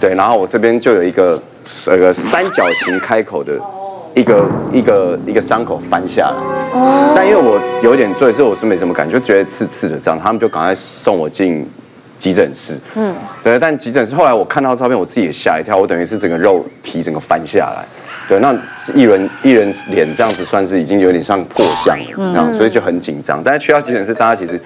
[0.00, 1.40] 对，然后我这边就有一个
[1.86, 3.52] 呃个三角形开口的。
[4.14, 11.64] 一个一个一个伤口翻下来，但因为我有点醉，所以我是没什么感觉，就觉得刺刺的这样，他们就赶快送我进
[12.18, 12.78] 急诊室。
[12.94, 17.84] 嗯，对，但急诊室后来我看到照片，我自己也吓一跳，我等于是整个肉皮整个翻下来，
[18.28, 18.54] 对，那
[18.94, 23.42] 一人一人脸这样子算是已经有点像破相了，这样，所以就很紧张。
[23.42, 24.60] 但是去到急诊室，大家其实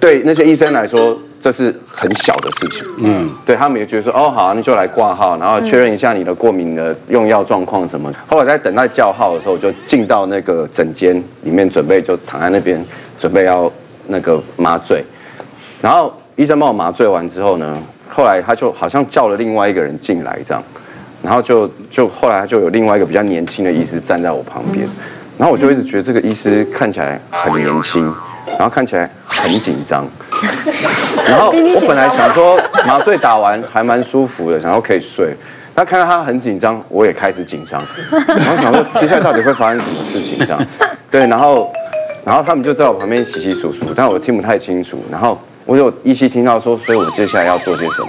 [0.00, 1.18] 对那些医生来说。
[1.40, 8.12] 这是很小的事情，嗯，对他们也觉得说，哦，好、啊，那就来挂号，然后确认一下你的过敏的用药状况什么。
[8.26, 12.84] 后来在等待叫号的时候，我就进到那个诊间里面，准备就躺在那边，
[13.20, 13.72] 准备要
[14.08, 15.04] 那个麻醉。
[15.80, 17.76] 然后医生帮我麻醉完之后呢，
[18.08, 20.62] 后来他就好像叫了另外一个人进来，这样，
[21.20, 24.88] 然后就就后来就有另外一个比较年轻的医师站在我旁边，
[25.36, 28.14] 然后我就一直觉得这个医师看起来很年轻。
[28.58, 30.06] 然后看起来很紧张，
[31.28, 35.36] 然后我本来想说麻醉打完还蛮舒服的，然后可以睡。
[35.76, 37.78] 他看到他很紧张，我也开始紧张，
[38.10, 40.60] 然后想说接下来到底会发生什么事情这样。
[41.10, 41.70] 对，然后
[42.24, 45.04] 然后他们就在我旁边窸窸窣窣，但我听不太清楚。
[45.10, 48.08] 然后我有依稀听到说，所以我接下来要做些什么，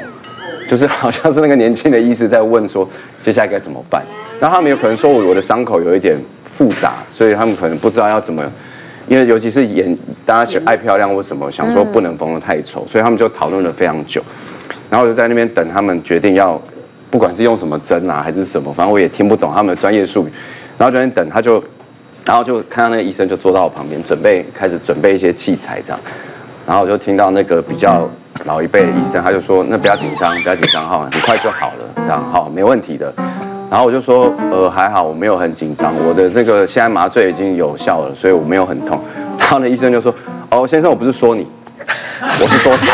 [0.69, 2.89] 就是好像是那个年轻的医师在问说
[3.21, 4.01] 接下来该怎么办。
[4.39, 6.17] 然后他们有可能说我我的伤口有一点
[6.55, 8.41] 复杂，所以他们可能不知道要怎么。
[9.09, 9.93] 因为尤其是眼，
[10.25, 14.23] 大家喜爱漂亮或什么，想说不能缝得太丑，所以他们就讨论了非常久。
[14.89, 16.61] 然后我就在那边等他们决定要，
[17.11, 20.31] 不管是用什么针啊还是什么，反正我也听不懂他们的专业术语。
[20.77, 21.61] 然后就在那边等，他就，
[22.23, 25.99] 然后就看到那个医生就坐到我旁边，准备开始准备一些器材这样。
[26.69, 28.07] 然后我就听到那个比较
[28.45, 33.11] 老一辈的医生，他就说：“那不要紧张，不要紧张哈，很快就好了，这样好，没问题的。”
[33.71, 39.03] 然后我就说，呃，还好，我没有很紧张，我的这个现在麻醉已经有效了，所以我没有很痛。
[39.39, 40.13] 然后呢，医生就说，
[40.51, 41.47] 哦，先生，我不是说你，
[42.21, 42.85] 我是说他，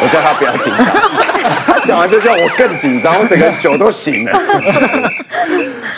[0.00, 0.86] 我叫他不要紧张。
[1.66, 4.40] 他讲完就叫我更紧张，我整个酒都醒了。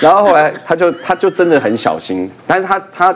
[0.00, 3.14] 然后后来他就他就真的很小心，但是他他。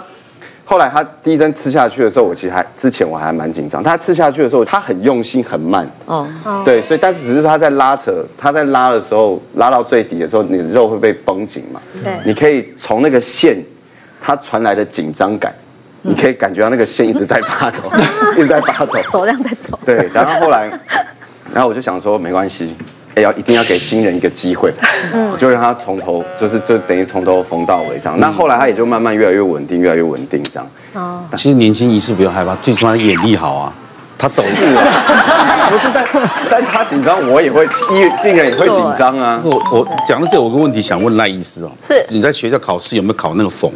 [0.66, 3.82] 后来他第一针吃下去的时候，我其实还之前我还蛮紧张。
[3.82, 5.86] 他吃下去的时候，他很用心很慢。
[6.06, 6.26] 哦，
[6.64, 11.80] 对，所以但是只是他在拉扯，他在拉的时候，拉到最底的时候，你的肉会被绷紧嘛？
[12.02, 13.62] 对，你可以从那个线，
[14.22, 15.54] 它传来的紧张感，
[16.00, 17.78] 你可以感觉到那个线一直在发抖，
[18.32, 19.78] 一直在发抖，手这样在抖。
[19.84, 20.70] 对，然后后来，
[21.52, 22.74] 然后我就想说，没关系。
[23.22, 24.72] 要一定要给新人一个机会，
[25.12, 28.18] 嗯，就让他从头，就是就等于从头缝到尾这样。
[28.18, 30.66] 那后来他也就慢慢越来越稳定，越来越稳定这样。
[30.94, 33.72] 哦，其实年轻医师不要害怕，最起码他眼力好啊，
[34.18, 34.82] 他懂事啊。
[35.70, 36.04] 不是，但
[36.50, 39.40] 但他紧张，我也会，医病人也会紧张啊。
[39.42, 43.70] 我我讲到这，我有个问题想问赖医师哦，是你在学校考试有没有考那个缝？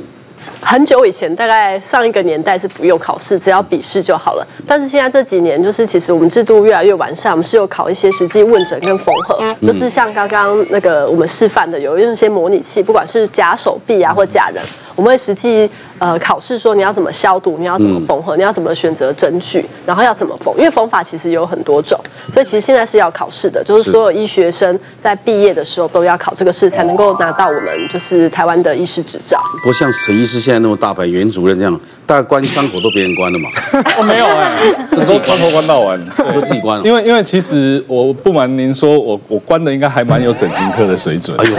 [0.60, 4.46] 很久以前，大概上一个年代是不用考试，只要笔试就好了。
[4.66, 14.62] 但是现在这几年，就是其实我们制度越来越完善，我们是有考一些实际问诊跟缝合，就是像刚刚那个我们示范的，有用一些模拟器，不管是假手臂啊或假人，
[14.98, 21.96] 我们会实际呃考试说你要怎么消毒，你要怎么缝合，你要怎么选择针具，然后要怎么缝，因为缝法其实有很多种，
[22.34, 29.38] 所以其实现在是要考试的，就是所有医学生在毕业的时候都要考这个试，才能够拿到我们就是台湾的医师执照。
[29.62, 33.48] 不像陈医师现在那么大牌，袁主任这样，大概关伤口都别人关了嘛？
[33.96, 34.56] 我没有哎，
[34.96, 35.96] 都从头关到完，
[36.34, 36.84] 都自己关了。
[36.84, 41.38] 因为因为其实我不瞒您说，我我关的应该还蛮有整形科的水准。
[41.38, 41.56] 哎呦，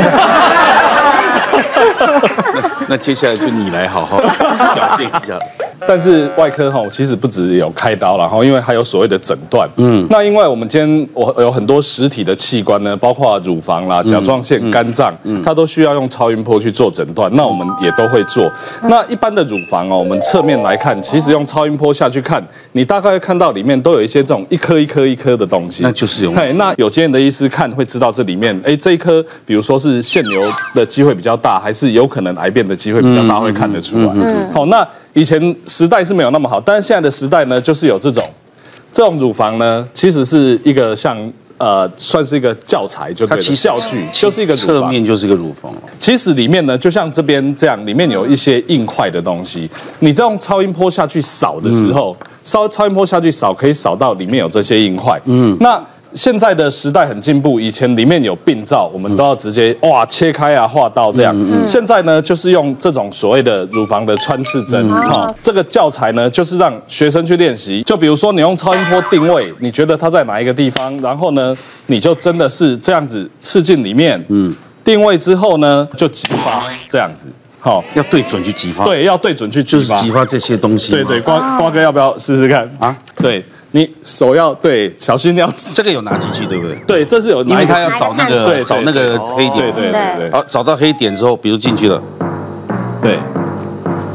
[2.89, 4.17] 那那接下来就你来好好
[4.73, 5.38] 表现一下。
[5.88, 9.67] 但是外科哈，其实不只有开刀，然后因为还有所谓的诊断。
[9.78, 17.34] 嗯，那因为我们今天我有很多实体的器官呢，包括乳房啦、甲状腺、肝脏，它都需要用超音波去做诊断。
[17.34, 18.52] 那我们也都会做。
[18.84, 25.82] 那一般的乳房哦，我们侧面来看，其实用超音波下去看，你大概会看到里面都有一些这种一颗一颗一颗的东西。
[25.82, 26.34] 那就是有。
[26.34, 34.07] 哎，那有经验的医师看会知道这里面，哎，这一颗，比如说是腺瘤的机会比较大，还是有可能癌变的机会比较大，会看得出来。
[34.53, 34.87] 好，那。
[35.13, 38.23] 以前时代是没有那么好，但是现在的时代呢，就是有这种
[38.93, 41.17] 这种乳房呢，其实是一个像
[41.57, 45.73] 呃，算是一个教材，就对了，教具，就是一个侧面就是一个乳房。
[45.99, 49.69] 其实里面呢，就像这边这样，里面有一些硬块的东西。
[49.97, 55.19] 你这样超音波下去扫的时候，稍微超音波下去扫，可以扫到里面有这些硬块。
[55.25, 55.83] 嗯，那。
[56.13, 61.33] 现在的时代很进步，以前里面有病灶，我们都要直接哇切开啊，划刀这样。
[61.37, 64.89] 嗯、现在呢，就是用这种所谓的乳房的穿刺针。
[64.89, 67.83] 哈、嗯，这个教材呢，就是让学生去练习。
[67.83, 74.19] 就比如说，你用超音波定位，你觉得它在哪一个地方，然后呢，你就真的是这样子刺进里面。
[74.29, 77.27] 嗯，定位之后呢，就激发这样子。
[77.59, 78.83] 好，要对准去激发。
[78.85, 79.77] 对，要对准去激
[80.09, 80.93] 发这些东西。
[80.93, 82.97] 对对，瓜瓜哥要不要试试看啊？
[83.17, 83.43] 对。
[83.71, 86.75] 你手要对，小心要这个有拿机器对不对？
[86.88, 90.32] 对，这是有拿，因为他要找那个对找那个黑点，对对对对。
[90.32, 92.01] 好，找到黑点之后，比如进去了，
[93.01, 93.19] 对，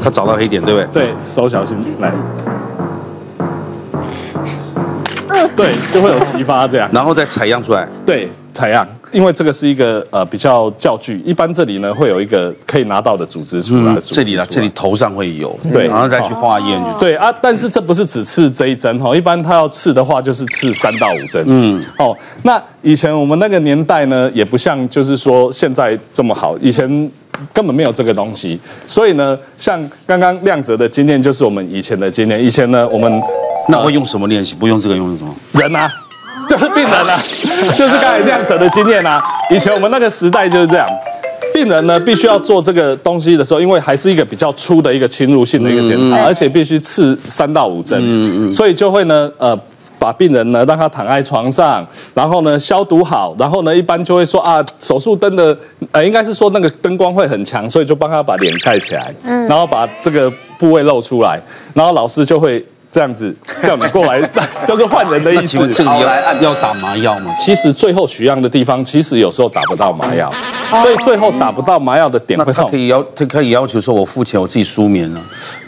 [0.01, 1.05] 他找到黑点对不对？
[1.05, 2.11] 对，手小心来，
[5.55, 8.85] 对，就会有激发这样，然后再采样出来，对，采样。
[9.15, 16.83] 因为这个是一个呃比较教具，一般这里呢会有一个可以拿到的组织出来，这里呢这里头上会有，对，然后再去化验。
[16.99, 21.41] 对啊，但是这不是只刺这一针哈，一般他要刺的话就是刺三到五针。
[21.47, 26.85] 嗯，哦，那以前我们那个年代呢，也不像就是说现在这么好，以前
[27.53, 33.21] 根本没有这个东西，所以呢，像刚刚亮哲的经验就是我们以前的经验，以前呢我们
[33.69, 34.53] 那会用什么练习？
[34.55, 35.33] 不用这个用什么？
[35.53, 35.89] 人啊。
[36.49, 37.19] 就是病人啊，
[37.75, 39.21] 就是刚才亮哲的经验啊。
[39.49, 40.87] 以前我们那个时代就是这样，
[41.53, 49.57] 病人呢必须要做这个东西的时候，因为还是一个比较粗的一个侵入性的一个检查，而且必须刺三到五针，所以就会呢，呃，
[49.99, 55.57] 把病人呢让他躺在床上，然后呢消毒好，然后呢一般就会说啊，手术灯的，
[55.91, 59.13] 呃，应该是说那个灯光会很强，所以就帮他把脸盖起来，
[59.47, 61.41] 然后把这个部位露出来，
[61.73, 62.63] 然后老师就会。
[62.95, 64.21] 这样子叫你过来，
[64.65, 65.57] 就是换人的意思。
[65.83, 67.35] 要要打麻药吗？
[67.37, 70.31] 其实最后取样的地方，其实有时候打不到麻药，
[70.81, 72.53] 所以最后打不到麻药的点会痛。
[72.55, 75.19] 那他可以要，他可以要求说，我付钱，我自己舒眠了。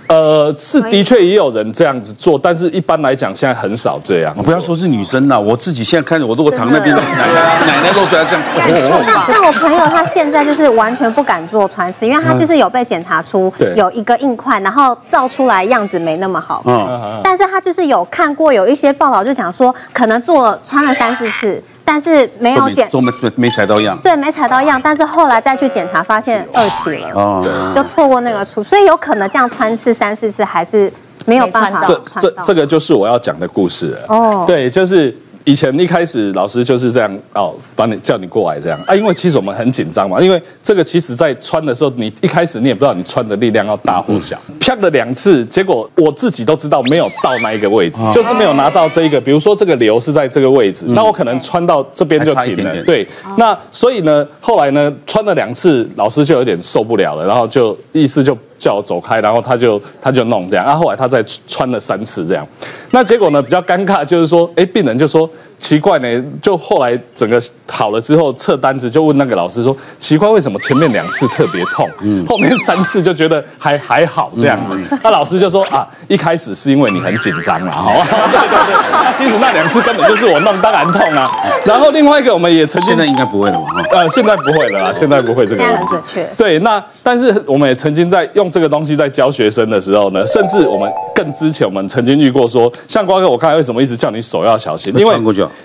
[0.08, 4.34] 呃，是的确也有人这样子做，但是一般来讲现在很少这样。
[4.38, 8.50] 我不要说是女生了，我自己现在看着我如果躺那边， 奶奶奶奶露出来这样子。
[9.32, 17.20] 像我朋友他现在就是完全不敢做穿刺，因为他就是有被检查出有一个硬块，然后照出来样子没那么好嗯。
[17.24, 21.62] 但是他就是有看过有一些报道就讲说，可能做了穿了三四次。
[21.90, 24.78] 但是没有检，都没没采到样，对，没采到样。
[24.84, 30.92] 但是后来再去检查，发现二期了，哦，就错过那个处，所以有可能这样穿刺三四次还是
[31.26, 31.82] 没有办法。
[31.86, 34.00] 这这这个就是我要讲的故事了。
[34.10, 35.16] 哦，对，就是。
[35.48, 38.78] 以前一开始老师就是这样哦，把你叫你过来这样。
[38.86, 53.08] 啊，因为其实我们很紧张嘛，因为这个其实在穿的时候，你一开始你也不知道你穿的力量要大或小，啪了两次，结果我自己都知道没有到那一个位置，就是没有拿到这一个，比如说这个流是在这个位置，那我可能穿到这边就停了，对，
[53.38, 58.38] 那所以呢，后来呢，穿了两次，老师就有点受不了了，然后就意思就。
[58.60, 62.48] 叫我走开，然后他就他就弄这样，然后后来他再穿了三次这样，
[62.92, 81.32] 那结果呢比较尴尬，就是说，哎，病人就说奇怪呢，就后来整个好了之后测单子就问那个老师说，奇怪为什么前面两次特别痛，嗯，后面三次就觉得还 还好这样子，那老师就说啊，一开始是因为你很紧张嘛，好吧，对对对，那其实那两次根本就是我弄，当然痛啊。
[81.66, 88.48] 然后另外一个我们也曾经，现在应该不会了吧，呃，现在不会了啊，现在不会这个，现在很准确，对，那但是我们也曾经在用。
[88.58, 94.92] 这个东西在教学生的时候呢，甚至我们更之前，我们曾经遇过说，像瓜哥，我刚才为什么一直叫你手要小心？
[94.98, 95.16] 因为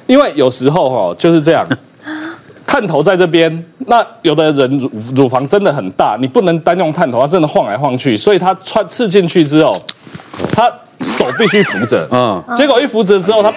[0.06, 1.66] 因为有时候哈就是这样，
[2.66, 9.72] 探头在这边，那有的人乳乳房真的很大，你不能单用探头，它真的晃来晃去，所以它穿刺进去之后，
[10.54, 13.52] 他手必须扶着，嗯，结果一扶着之后，他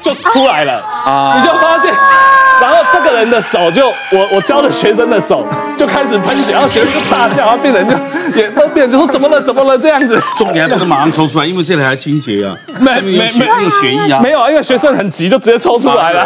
[0.00, 0.80] 就出来了。
[1.04, 1.92] 啊，你就发现。
[2.60, 5.44] 然后这个人的手就我我教的学生的手
[5.76, 7.94] 就开始喷血，然后学生就大叫，然后病人就
[8.40, 16.24] 也病人就说怎么了怎么了这样子，重点还不是马上抽出来，因为这里还清洁啊，没没没有血液啊，没有啊，因为学生很急就直接抽出来了，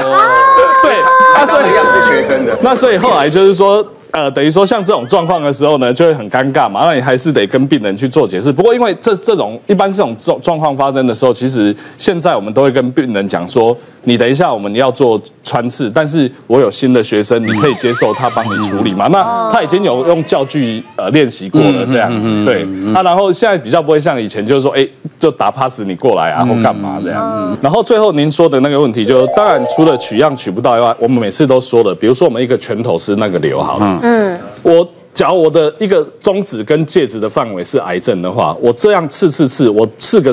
[0.83, 0.93] 对，
[1.37, 3.87] 他说一样是学生的，那所以后来就是说。
[4.13, 8.51] 呃，等于说像这种状况的时候呢，就会很尴尬嘛，那你还是得跟病人去做解释。
[8.51, 19.09] 不过因为这这种一般这种状状况发生的时候，其实现在我们都会跟病人讲说，你等一下我们要做穿刺，但是我有新的学生，你可以接受他帮你处理嘛？
[19.09, 22.65] 那他已经有用教具呃练习过了这样子，对。
[22.93, 24.87] 那然后现在比较不会像以前，就是说，哎，
[25.19, 27.59] 就打 pass 你过来啊，或干嘛这样。
[27.61, 34.89] 然后最后您说的那个问题，就当然除了取样取不到以外，我们每次都说的，比如说我们一个拳头是那个瘤，好了，嗯，我。
[35.17, 40.31] 假如我的一个中指跟戒指的范围是癌症的话，我这样刺刺刺，我刺个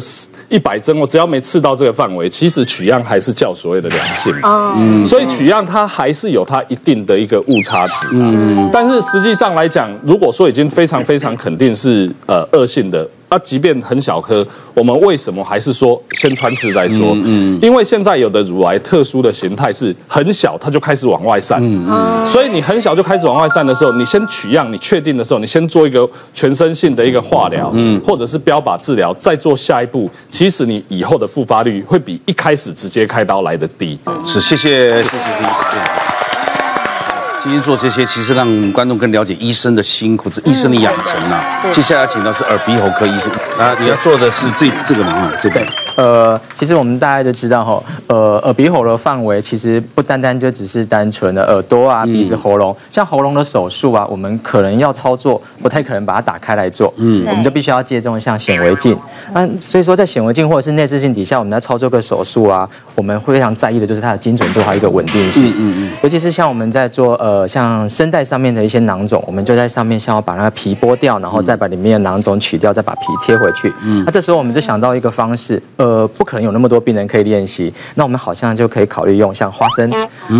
[0.49, 4.35] 一百针，我只要没刺到这个范围，其实取样还是叫所谓的良性。
[4.43, 8.09] 嗯，所以取样它还是有它一定的一个误差值。
[8.11, 13.07] 嗯，但是实际上来讲，如果说已经非常非常肯定是呃恶性的。
[13.33, 17.17] 那即便很小颗，我们为什么还是说先穿刺再说？
[17.25, 21.57] 嗯，因为现在有的乳癌特殊的形态是很小，它就开始往外散。
[21.59, 33.97] 嗯，所以你很小就开始往外散的时候，你先取样，你确定的时候，你先做一个全身性的一个化疗，嗯，或者是标靶治疗，再做下一步，其实你以后的复发率会比一开始直接开刀来的低。
[34.27, 36.22] 是，谢谢，谢谢李医师。
[37.43, 41.43] 今天做这些，其实让观众更了解医生的辛苦，这医生的养成啊。
[41.73, 43.29] 接下来请到是耳鼻喉科医生，
[43.59, 45.29] 啊，你要做的是这这个嘛？
[45.41, 45.82] 对不对？
[45.95, 52.75] 呃，其实我们大家都知道哈，呃，耳鼻喉的范围其实不单单就只是单纯的耳朵啊、鼻子、喉咙。
[52.91, 58.97] 像喉咙的手术啊，我们可能要操作，不太可能把它打开来做，嗯，我们就必须要借重像显微镜。
[59.33, 65.49] 那所以说，在显微镜或者是内视镜底下，我们在操作个手术啊，我们会非常在意的就是它的精准度还有一个稳定性。
[65.49, 65.91] 嗯嗯嗯。
[66.01, 73.71] 尤其是像我们在做呃像声带上面的一些囊肿，我们就在上面先要把那个皮剥掉，然后再把里面的囊肿取掉，再把皮贴回去。
[73.83, 74.03] 嗯。
[74.05, 79.91] 那这时候我们就想到一个方式，呃，不可能有那么多病人可以练习，那我们好像就可以考虑用像花生，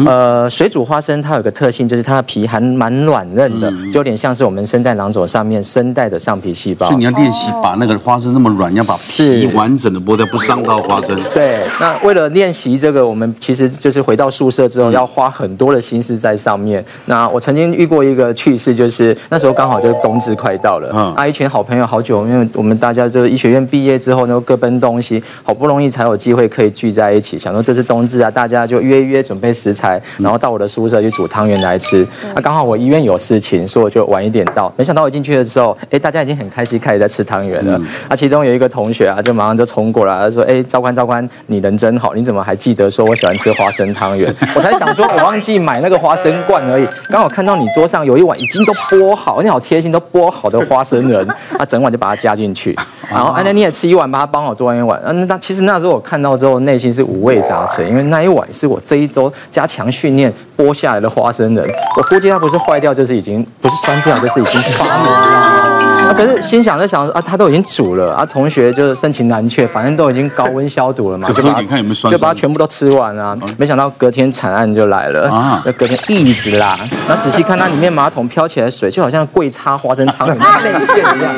[0.06, 6.86] 呃，水煮花生，它有个特性，就是它的皮还蛮软嫩的，就有点像是我们声带囊肿上面声带的上皮细胞。
[6.86, 11.21] 所以你要练习把那个花生那么软，要把皮完整的剥掉，不伤到花生。
[11.34, 16.82] 对，那为了练习这个，我们其实就是回到宿舍之后要花很多的心思在上面。
[17.08, 32.06] 那我曾经遇过一个趣事，就是那时候刚好就是冬至快到了，啊，一群好朋友好久，因为我们大家就医学院毕业之后呢，各奔东西，好不容易才有机会可以聚在一起，想说这是冬至啊，大家就约约准备食材，然后到我的宿舍去煮汤圆来吃。
[32.36, 34.72] 那刚好我医院有事情，所以我就晚一点到。
[34.78, 37.80] 没想到我进去的时候，哎，大家已经很开心，开始在吃汤圆了。
[38.08, 52.76] 啊，其中有一个同学啊，就马上就冲过来，他说：“哎，赵官赵官，你人真好，你怎么还记得说我喜欢吃花生汤圆？” 我才想说，我忘记买那个花生罐而已，刚好看到你桌上有一碗已经都剥好，你好贴心，都剥好的花生仁，啊，整碗就把它加进去。
[53.10, 55.00] 然后，哎，那你也吃一碗，把它帮我端一碗。
[55.24, 61.66] 嗯，那其实那时候我看到之后，内心是五味杂陈，因为那一碗是我这一周加强训练剥下来的花生仁，
[61.98, 65.74] 我估计它不是坏掉，就是已经不是酸掉，就是已经发霉了。
[66.04, 71.62] 啊，可是心想在想啊，它都已经煮了啊，同学就是盛情难却，反正都已经高温消毒了嘛，就把它
[72.10, 73.38] 就把它全部都吃完啊。
[73.58, 76.76] 没想到隔天惨案就来了啊，那隔天一直拉，
[77.08, 81.34] 然后仔细看它里面马桶飘起来水，就好像桂叉花生汤里面内馅一样。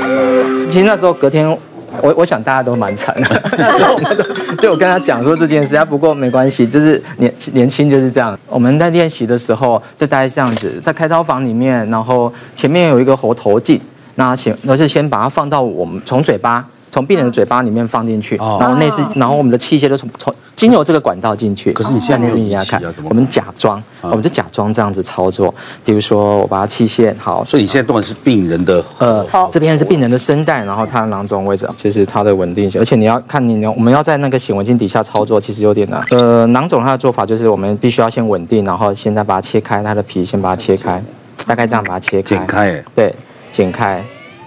[0.69, 1.55] 其实那时候隔天。
[2.01, 4.23] 我我想大家都蛮惨的，那时候我们都
[4.55, 8.37] 就我跟他讲说这件事啊，不过没关系，就是年年轻就是这样。
[8.47, 13.79] 我们在练习的时候就大概这样子，在开刀房里面，然后前面有一个喉头镜，
[14.15, 16.65] 那先那是先把它放到我们从嘴巴。
[16.91, 20.33] 从病人的嘴巴里面放进去，然后内视，然后我们的器械都从从
[20.67, 21.71] 经由这个管道进去。
[21.73, 25.53] 可是你现在内视镜下看，我们假装，我们就假装这样子操作。
[25.83, 32.79] 比如说，我把它器械好，所以你现在动的是病人的呃，这边是病人的声带，然后它的囊肿位置，其实它的稳定性。
[32.81, 36.01] 而且你要看你，我们要在那个显微镜底下操作，其实有点难。
[36.11, 41.03] 呃，囊肿它的做法就是我们必须要先稳定，然后现在把它切开，它的皮先把它切开，
[41.45, 42.23] 大概这样把它切开。
[42.23, 42.83] 剪开。
[42.93, 43.15] 对，
[43.51, 44.03] 剪开，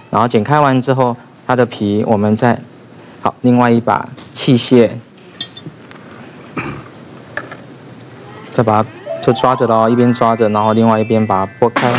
[0.09, 1.15] 然后剪开完之后。
[1.47, 2.55] 它的皮，我们再
[3.23, 4.87] 好，另外一把器械，
[8.59, 8.89] 再把它
[9.21, 11.93] 就抓着了，一边抓着，然后另外一边把它拨开，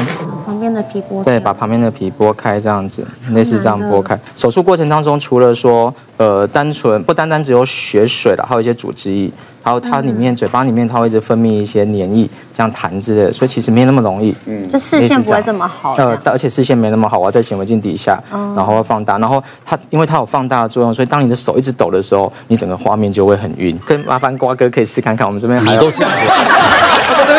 [0.81, 4.19] 的皮剥，对，把旁边的皮剥开，这样子，类似这样剥开。
[4.37, 9.31] 手术过程当中，除了说，呃，单纯不单单只有血水了，还有一些组织液。
[9.63, 14.35] 还有它里面嘴巴里面，它会一直分泌一些黏液，像痰之类的，所以其实没那么容易。
[14.47, 15.93] 嗯，就视线不会这么好。
[15.99, 23.79] 呃，而且视线没那么好，我要在显微镜底下，然后放大，然后它因为它有放大的作用，所以当你的手一直抖的时候，你整个画面就会很晕。
[23.87, 25.83] 跟麻烦瓜哥可以试看看，我们这边还有。
[25.83, 26.19] 都这样子。
[26.19, 26.90] 我这边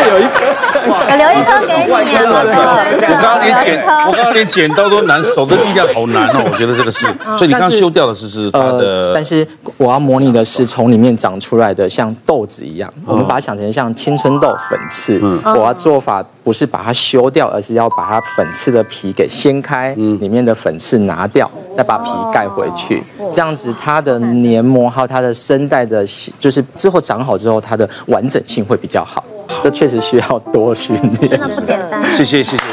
[0.10, 0.46] 有一颗，
[0.88, 1.92] 我留一颗给你。
[1.92, 7.06] 我刚刚连剪，我刚刚连剪刀都难，手的力量好难哦，我觉得这个是。
[7.38, 9.14] 所以你刚刚修掉的是是它的。
[9.14, 12.16] 但是我要模拟的是从里面长出来的像。
[12.26, 15.20] 豆子一样，我们把它想成像青春豆粉刺。
[15.22, 26.06] 嗯，我要做法不是把它修掉，而是要把它粉刺的皮给掀开，里面的粉刺拿掉，再把皮盖回去，这样子它的黏膜还有它的声带的，
[26.39, 29.24] 就是之后长好之后，它的完整性会比较好。
[29.62, 32.03] 这确实需要多训练，真的不简单。
[32.14, 32.68] 谢谢谢谢医师。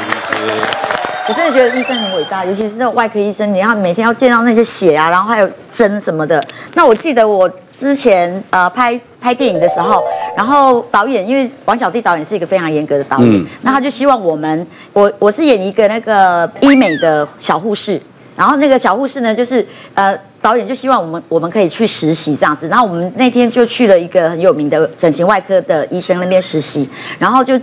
[1.27, 6.43] 我真的觉得医生很伟大，尤其是那种外科医生，你要每天要见到那些血啊，然后还有针什么的。
[6.73, 10.03] 那我记得我之前呃拍拍电影的时候，
[10.35, 18.01] 然后导演因为王小弟导演是一个非常严格的导演，那他就希望我们，我我是演一个那个医美的小护士，
[18.35, 19.63] 然后那个小护士呢，就是
[19.93, 27.59] 呃导演就希望我们我们可以去实习这样子，然后我们那天就去了一个很有名的整形外科的医生那边实习，然后就。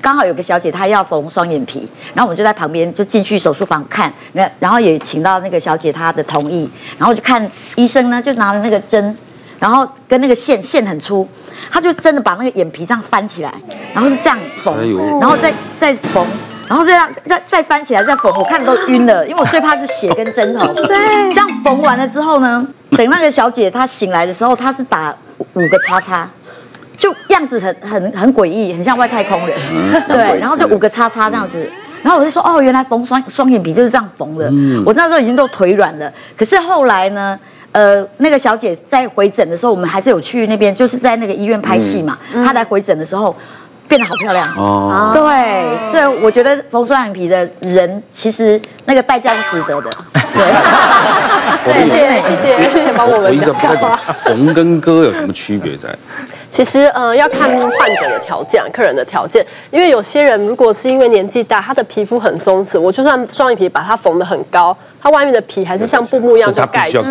[0.00, 6.68] 刚好有个小姐她要缝双眼皮，然后我们就在旁边就进去手术房看，那然后也请到那个小姐她的同意，
[6.98, 9.16] 然后就看医生呢就拿了那个针，
[9.60, 11.24] 然后跟那个线线很粗，
[11.70, 13.54] 他就真的把那个眼皮这样翻起来，
[13.94, 14.74] 然后是这样缝，
[15.20, 16.26] 然后再再缝，
[16.68, 20.72] 然后这样再再翻起来再缝，我看都晕了，因为我最怕是血跟针头。
[20.86, 25.14] 对，这样缝完了之后呢，等那个小姐她醒来的时候，她是打
[25.54, 26.28] 五个叉叉。
[26.94, 37.36] 就样子很很很诡异，很像外太空人，嗯、对，然后就五个叉叉这样子，嗯、然后我就说哦，原来缝双双眼皮就是这样缝的，嗯、我那时候已经都腿软了，可是后来呢，
[37.72, 43.34] 呃，那个小姐在回诊的时候，我们还是有去那边，就是在那个医院拍戏嘛，嗯、她来回诊的时候
[43.92, 49.90] 变得好漂亮哦，对，所以我觉得缝双眼皮的人其实那个代价是值得的，
[51.62, 53.68] 对，谢谢谢谢谢谢帮我们讲一下，
[54.14, 55.90] 缝跟割有什么区别在？
[56.50, 59.44] 其实，呃，要看患者的条件，客人的条件。
[59.70, 67.02] 因为有些人如果是因为年纪大，他的皮肤很松弛，我就算双眼皮把它缝得很高，它外面的皮还是像布幕一样就盖着，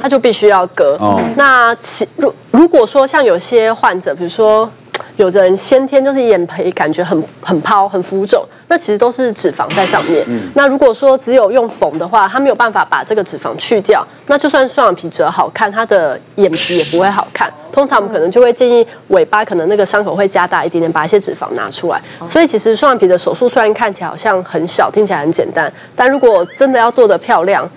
[0.00, 0.96] 他就必须要割。
[1.00, 4.70] 哦，那其如如果说像有些患者，比如说。
[5.16, 10.24] 有的人先天就是眼皮感觉很很泡很浮肿，那其实都是脂肪在上面。
[10.28, 17.52] 嗯，那如果说只有用缝的话，它没有办法把这个脂肪去掉，那就算双眼皮折好看，它的眼皮也不会好看。
[17.70, 22.00] 通常我们可能就会建议尾巴可能那个伤口会加大一点点，把一些脂肪拿出来。
[22.30, 27.68] 所以其实双眼皮的手术虽然看起来好像很小，听起来很简单，但如果真的要做得漂亮。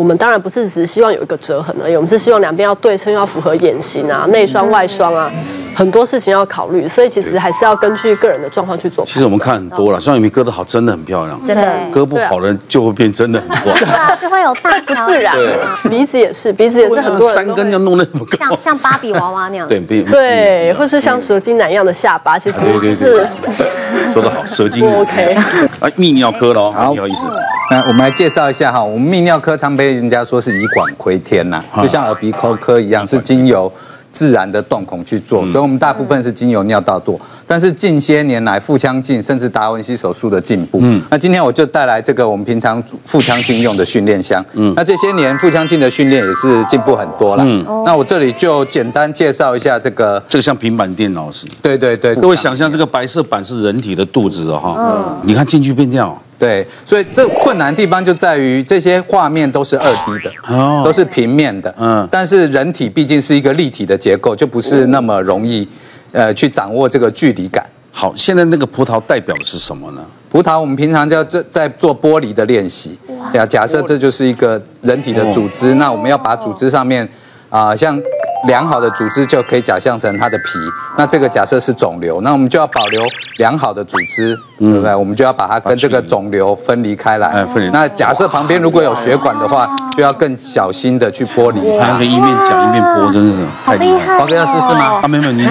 [0.00, 5.30] 我们当然不是只是希望有一个折痕而已，我们是希望两边要对称，要符合眼型啊、内双外双啊，
[5.74, 9.04] 很多事情要考虑，所以其实还是要根据个人的状况去做。
[9.04, 13.74] 其实我们看很多了，双眼皮割得好，真的很漂亮；真的割不好的就会变真的很怪。
[13.74, 15.36] 对啊，就会有大小不自然。
[15.90, 19.68] 鼻子也是，鼻子也是很多人三根要弄那么高，像像芭比娃娃那样。
[19.68, 22.58] 对，对，或是像蛇精男一样的下巴，其实
[22.96, 23.28] 是。
[24.14, 24.82] 说得好，蛇精。
[24.90, 25.36] OK。
[25.80, 27.26] 哎，泌尿科喽，好，不好意思。
[27.70, 33.70] 那我们来介绍一下哈，我们泌尿科常被人家说是以管窥天呐，就像耳鼻喉科一样，是经由
[34.12, 37.20] 自然的洞孔去做，所以我们大部分是经由尿道做。
[37.46, 56.16] 但是近些年来腹腔镜甚至达文西手术的进步，嗯，那今天我就带来这个我们平常腹腔镜用的训练箱，嗯，那这些年腹腔镜的训练也是进步很多了，嗯，那我这里就简单介绍一下这个，这个像平板电脑似的，对对对，各位想象这个白色板是人体的肚子哦，哈，嗯，你看进去变这样。
[56.40, 65.68] 对，所以这困难的地方就在于这些画面都是二 D 的，哦，都是平面的，嗯，但是人体毕竟是一个立体的结构，就不是那么容易，
[66.12, 67.64] 呃，去掌握这个距离感。
[67.92, 70.02] 好，现在那个葡萄代表的是什么呢？
[70.30, 72.98] 葡萄我们平常叫在在做剥离的练习，
[73.30, 77.06] 对啊，假设这就是一个人体的组织，那我们要把组织上面
[77.50, 78.00] 啊，呃，像。
[78.46, 80.58] 良好的组织就可以假象成它的皮，
[80.96, 83.02] 那这个假设是肿瘤，那我们就要保留
[83.38, 84.94] 良好的组织，对不对？
[84.94, 87.28] 我们就要把它跟这个肿瘤分离开来。
[87.28, 87.70] 哎，分离。
[87.70, 91.60] 那假设旁边如果有血管的话，就要更小心的去剥离。
[91.78, 94.18] 他那个一面讲一面剥，真是太厉害。
[94.18, 95.00] 华哥要试试吗？
[95.02, 95.48] 啊，没有，你你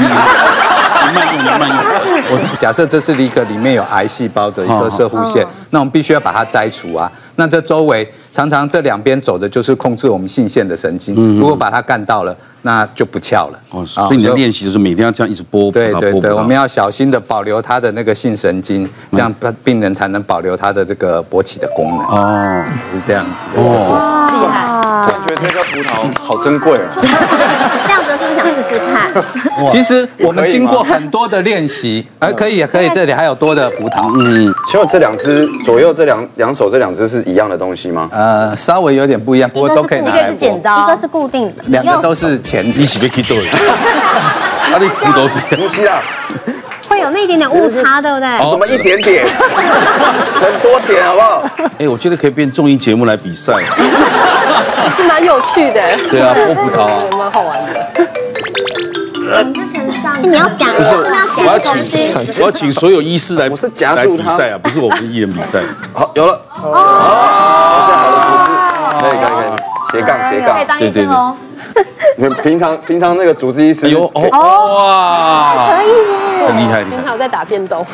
[1.13, 1.77] 慢用，慢用。
[2.31, 7.11] 我假设这是一个里面有癌细胞的一个射护腺，那我们必须要把它摘除啊。
[7.35, 13.59] 那这周围常常这两边走的就是控制我们性腺的神经，如果把它干到了，那就不翘了。
[13.69, 15.71] 哦，所以你的练习就是每天要这样一直剥。
[15.71, 19.33] 对对对，我们要小心的保留它的那个性神经，这样
[19.63, 22.05] 病人才能保留他的这个勃起的功能。
[22.07, 23.59] 哦，是这样子。
[23.59, 24.78] 哦，厉害！
[24.89, 26.89] 突然觉得这颗葡萄好珍贵哦。
[27.87, 29.11] 亮哥是不是想试试看？
[29.69, 34.11] 其实我们经过很多的练习，哎，可以也可以，这里还有多的葡萄。
[34.19, 38.09] 嗯，请问这两只左右这两两手这两只是一样的东西吗？
[38.11, 40.17] 呃，稍微有点不一样，不过都可以拿来。
[40.17, 42.79] 一个是剪刀，一个是固定的，两个都是钳子。
[42.79, 43.47] 你是不是可以对？
[43.47, 46.01] 啊，你骨头对，不啊。
[46.87, 48.27] 会有那一点点误差，对不对？
[48.49, 49.23] 什么一点点？
[50.41, 51.43] 很多点，好不好？
[51.77, 53.53] 哎，我觉得可以变综艺节目来比赛，
[54.97, 55.81] 是蛮有趣的。
[56.09, 57.87] 对啊，剥葡萄啊，蛮好玩的。
[59.45, 61.77] 你之前上你要讲，不是，我要请
[62.39, 65.61] 我要请所有医师来我是夹来住比赛啊，不是我们艺人比赛。
[65.93, 66.41] 好，有了。
[66.63, 66.71] 哦，
[68.99, 70.55] 可以可以可以，斜杠斜杠。
[70.55, 71.35] 可以当医生哦。
[72.17, 75.87] 你们平常平常那个主治医师有哦哇，可以
[76.47, 76.83] 很厉害。
[76.83, 77.85] 平常有在打电动，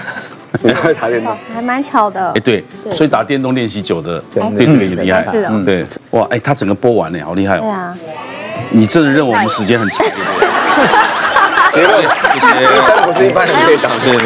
[0.62, 1.36] 你 会打电动？
[1.54, 2.40] 还蛮巧的哎，。
[2.42, 5.24] 对，所以打电动练习久的，对这个也厉害。
[5.32, 7.62] 是哦对，哇，哎，他整个播完了，好厉害哦。
[7.62, 7.98] 对啊，
[8.72, 10.06] 你真的认为我们时间很长？
[11.74, 12.02] 结论，
[12.34, 12.48] 谢谢。
[12.64, 14.00] 医生不是一般人可以打的。
[14.00, 14.18] 对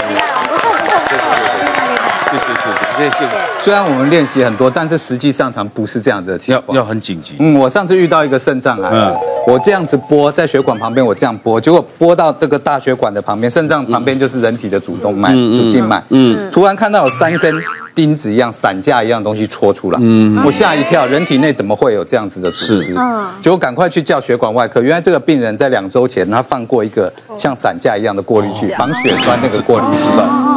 [3.00, 3.26] 谢谢
[3.58, 6.76] 虽然我们练习很多，但是实际上常不是这样子的情况。
[6.76, 7.38] 要要很紧急。
[7.40, 9.16] 嗯，我上次遇到一个肾脏癌，嗯。
[9.48, 17.56] 我这样子拨在血管旁边，我这样拨，结果拨到这个大血管的旁边，肾脏旁边就是人体的主动脉、主静脉，嗯，突然看到有三根
[18.00, 22.96] 钉子一样、散架一样东西戳出来，嗯，我吓一跳，人体内怎么会有这样子的组织？
[23.44, 30.08] 结果赶快去叫血管外科，原来这个病人在两周前他放过一个像散架一样的过滤器，防血栓那个过滤器，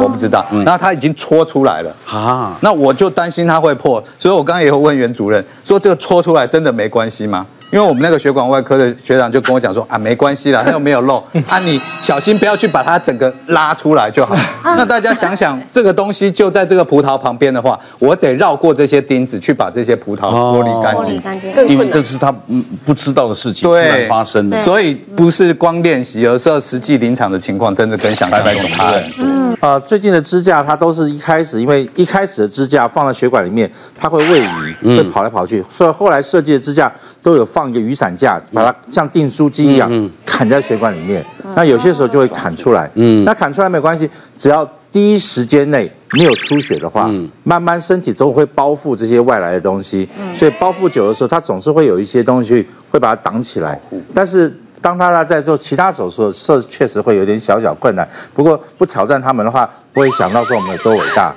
[0.01, 1.93] 我不知道，然后他已经戳出来了。
[2.09, 7.45] 啊，那我就担心他会破，所以我刚刚也有问袁主任说，这个戳出来真的没关系吗？
[7.73, 11.17] 因为我们那个血管外科的学长就跟我讲说啊，没关系啦，它又没有漏
[11.49, 14.35] 啊，你小心不要去把它整个拉出来就好。
[14.77, 21.67] 那大家想想，这个东西就在这个葡萄旁边的话，我得绕过这些钉子去把这些葡萄剥离干净。
[21.67, 24.57] 因为这是他嗯不知道的事情，突然发生的。
[24.61, 29.25] 所以不是光练习，有时候实际临场的情况真的跟想象中差很多。
[29.61, 36.91] 呃，最近的支架它都是一开始，因为一开始的支架放在血管里面，它会位移，会跑来跑去，所以后来设计的支架
[37.23, 41.25] 都有放一个雨伞架，把它像订书机一样砍在血管里面。
[41.55, 47.09] 那有些时候就会砍出来，嗯，那砍出来没关系，只要第一时间内没有出血的话，
[47.43, 53.79] 慢慢身体都会包覆这些外来的东西，所以包覆久的时候，它总是会有一些东西会把它挡起来，
[54.13, 54.53] 但是。
[54.83, 58.05] 当他在做其他手术的时候，确实会有点小小困难。
[58.33, 61.33] 不过不挑战他们的话，不会想到说我们有多伟大。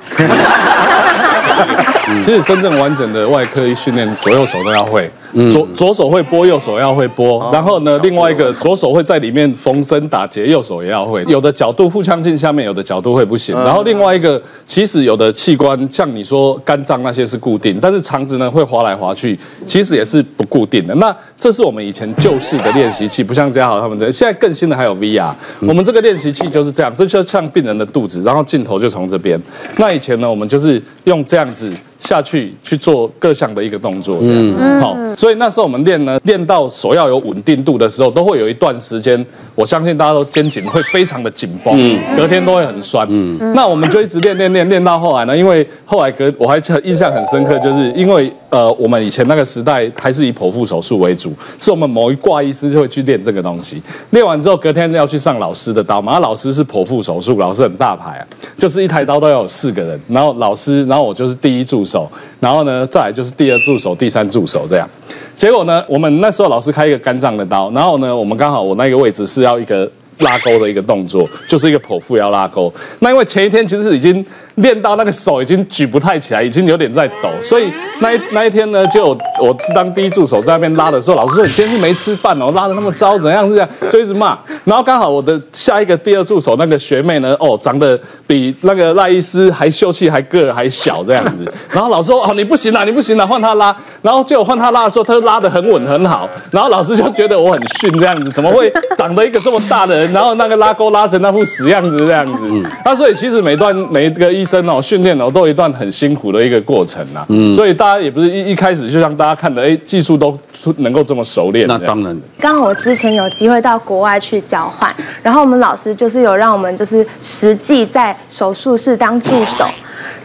[2.24, 5.10] 其实真正完整的外科医训练，左右手都要会，
[5.50, 7.50] 左左手会拨，右手要会拨。
[7.52, 11.24] 然后呢，另外一个左手会在里面缝针打结，右手也要会。
[11.26, 13.56] 有的角度腹腔镜下面，有的角度会不行。
[13.64, 20.94] 然后另外一个，其实有的器官像你说肝脏那些是固定，但是肠子呢会滑来滑去，其实也是不固定的。
[20.94, 25.32] 那这是我们以前旧式的练习器，不像嘉豪他们这，现在更新的还有 VR。
[25.62, 29.40] 我们这个练习器就是这样，这就像病人的肚子，然后镜头就从这边。
[29.76, 31.72] 那以前呢，我们就是用这样子。
[31.98, 39.24] 下去去做各项的一个动作，嗯，好，所以那时候我们练呢，练到手要有稳定度的时候，都会有一段时间，
[39.54, 53.82] 我相信大家都肩颈会非常的紧绷，嗯，隔天都会很酸，嗯，那我们就一直练练练练到后来呢，因为后来隔我还印象很深刻，就是因为呃，我们以前那个时代还是以剖腹手术为主，是我们某一挂医师就会去练这个东西，
[54.12, 58.26] 练完之后隔天要去上老师的刀嘛，老师是剖腹手术，老师很大牌啊，
[58.56, 64.88] 就是一台刀都要有四个人，然后老师，然后我就是第一助手，然后呢，再来就是第二助手、第三助手这样。
[65.36, 69.86] 结果呢，我们那时候老师开一个肝脏的刀，然后呢，我们刚好我那个位置是要一个
[70.20, 72.72] 拉钩的一个动作，就是一个剖腹要拉钩。
[73.00, 74.24] 那因为前一天其实已经
[74.56, 79.06] 练到那个手已经举不太起来，已经有点在抖，所以那一那一天呢，就
[79.40, 84.38] 我是当第一助手在那边拉的时候，老师说你今天是没吃饭哦，拉的那么糟，怎样是这样，就一直骂。
[84.64, 91.50] 然后刚好我的下一个第二助手那个学妹呢，哦，长得比那个赖医师还秀气，还个儿还小这样子。
[91.70, 93.76] 然后老师说哦，你不行了，你不行了，换他拉。
[94.00, 96.28] 然后结果换他拉的时候，他就拉的很稳很好。
[96.50, 102.48] 然后老师就觉得我很逊这样子，怎么会长得一个这么大的人，然后那个拉钩拉成那副死样子这样子。
[102.84, 107.26] 那所以其实每段每一个医生哦训练哦都有一段很辛苦的一个过程呐。
[107.28, 110.38] 嗯，所以大家也不是一一开始就像大家看的，哎，技术都
[110.76, 111.66] 能够这么熟练。
[111.66, 112.16] 那当然。
[112.38, 114.88] 刚好我之前有机会到国外去交换，
[115.22, 119.66] 然后我们老师就是有让我们就是实际在手术室当助手。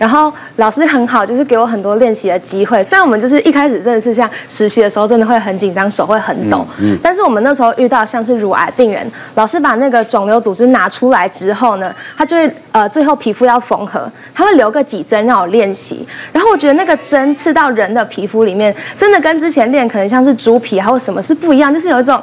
[0.01, 2.83] 然后老师很好，就是给我很多练习的机会。
[2.83, 6.65] 虽然我们就是一开始真的是像实习的时候，真的会很紧张，手会很抖。
[6.79, 6.97] 嗯。
[7.03, 16.03] 但是我们那时候遇到像是乳癌病人，老师把那个肿瘤组织拿出来之后呢，他就会呃最后皮肤要缝合，他会留个几针让我练习。
[16.33, 22.19] 然后我觉得那个针刺到人的皮肤里面，真的跟之前练可能像是猪皮还有什么是不一样，就是有一种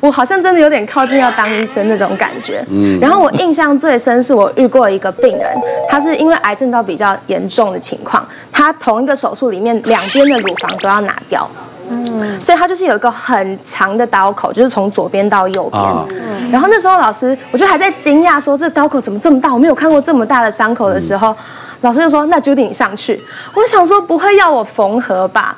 [0.00, 2.64] 我好像真的有点靠近要当医生那种感觉。
[2.70, 5.56] 嗯，然后我印象最深是我遇过一个病人，
[5.88, 11.48] 他是因为癌症到比较严重的情况，他同一个手术里面两边的乳房都要拿掉。
[11.88, 15.82] 嗯，所以他就是有一个很长的刀口，就是从左边到右边。
[16.10, 19.52] 嗯，然后那时候老师，我就还在惊讶说，这刀口怎么这么大？
[19.52, 21.34] 我没有看过这么大的伤口的时候，
[21.82, 23.20] 老师就说：“那 Judy 你上去。”
[23.54, 25.56] 我想说不会要我缝合吧？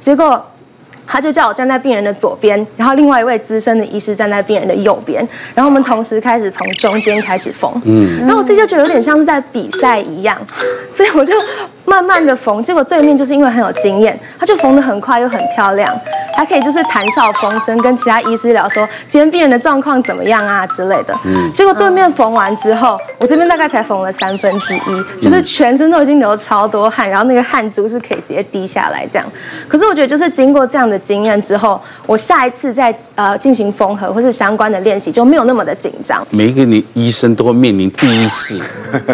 [0.00, 0.44] 结果。
[1.08, 7.72] 他就叫我站在病人的左边，然后另外一位资深的医师站在病人的右边，然后我们同时开始从中间开始缝。
[7.84, 10.38] 嗯，然后我自己就觉得有点像是在比赛一样，
[10.92, 11.32] 所以我就
[11.88, 12.62] 慢慢的缝。
[12.62, 15.94] 结果对面就是因为很有经验，他就缝得很快又很漂亮，
[16.36, 21.18] 还可以就是谈笑风生，跟其他医师聊说今天病人的状况怎么样啊之类的。
[21.24, 29.26] 嗯，结果对面缝完之后，我这边大概才缝了三分之一，就是全身都已经流超多汗，然后那个汗珠是可以直接滴下来这样。
[29.66, 36.26] 可是我觉得就是经过这样的经验之后，我下一次再呃进行缝合或是相关的练习就没有那么的紧张。
[36.30, 38.60] 每一个你医生都会面临第一次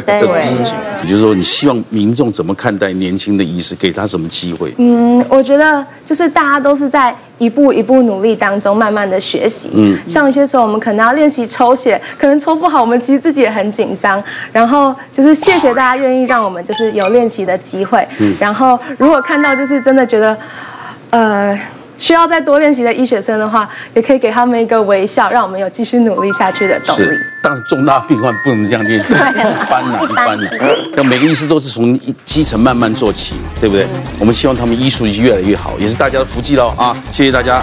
[0.07, 4.73] 这种事情，也就是说，你希望民众怎么看待年轻的医师，给他什么机会？
[4.79, 9.71] 嗯，我觉得就是大家都是在一步一步努力当中慢慢的学习。
[9.75, 14.23] 嗯，像有些时候我们可能要练习抽血，可能抽不好，我们其实自己也很紧张。
[14.53, 18.07] 然后就是谢谢大家愿意让我们就是有练习的机会。
[18.19, 20.37] 嗯，然后如果看到就是真的觉得，
[21.11, 21.59] 呃。
[21.99, 27.03] 需要再多练习的医学生的话，也可以给他们一个微笑，让我们有继续努力下去的动力。
[27.05, 30.49] 是，但重大病患不能这样练习，一般呢，一般呢，
[30.97, 33.87] 要每个医师都是从基层慢慢做起，对不对？
[34.19, 36.97] 我们希望他们医术越来越好，也是大家的福气喽啊！
[37.13, 37.63] 谢谢大家。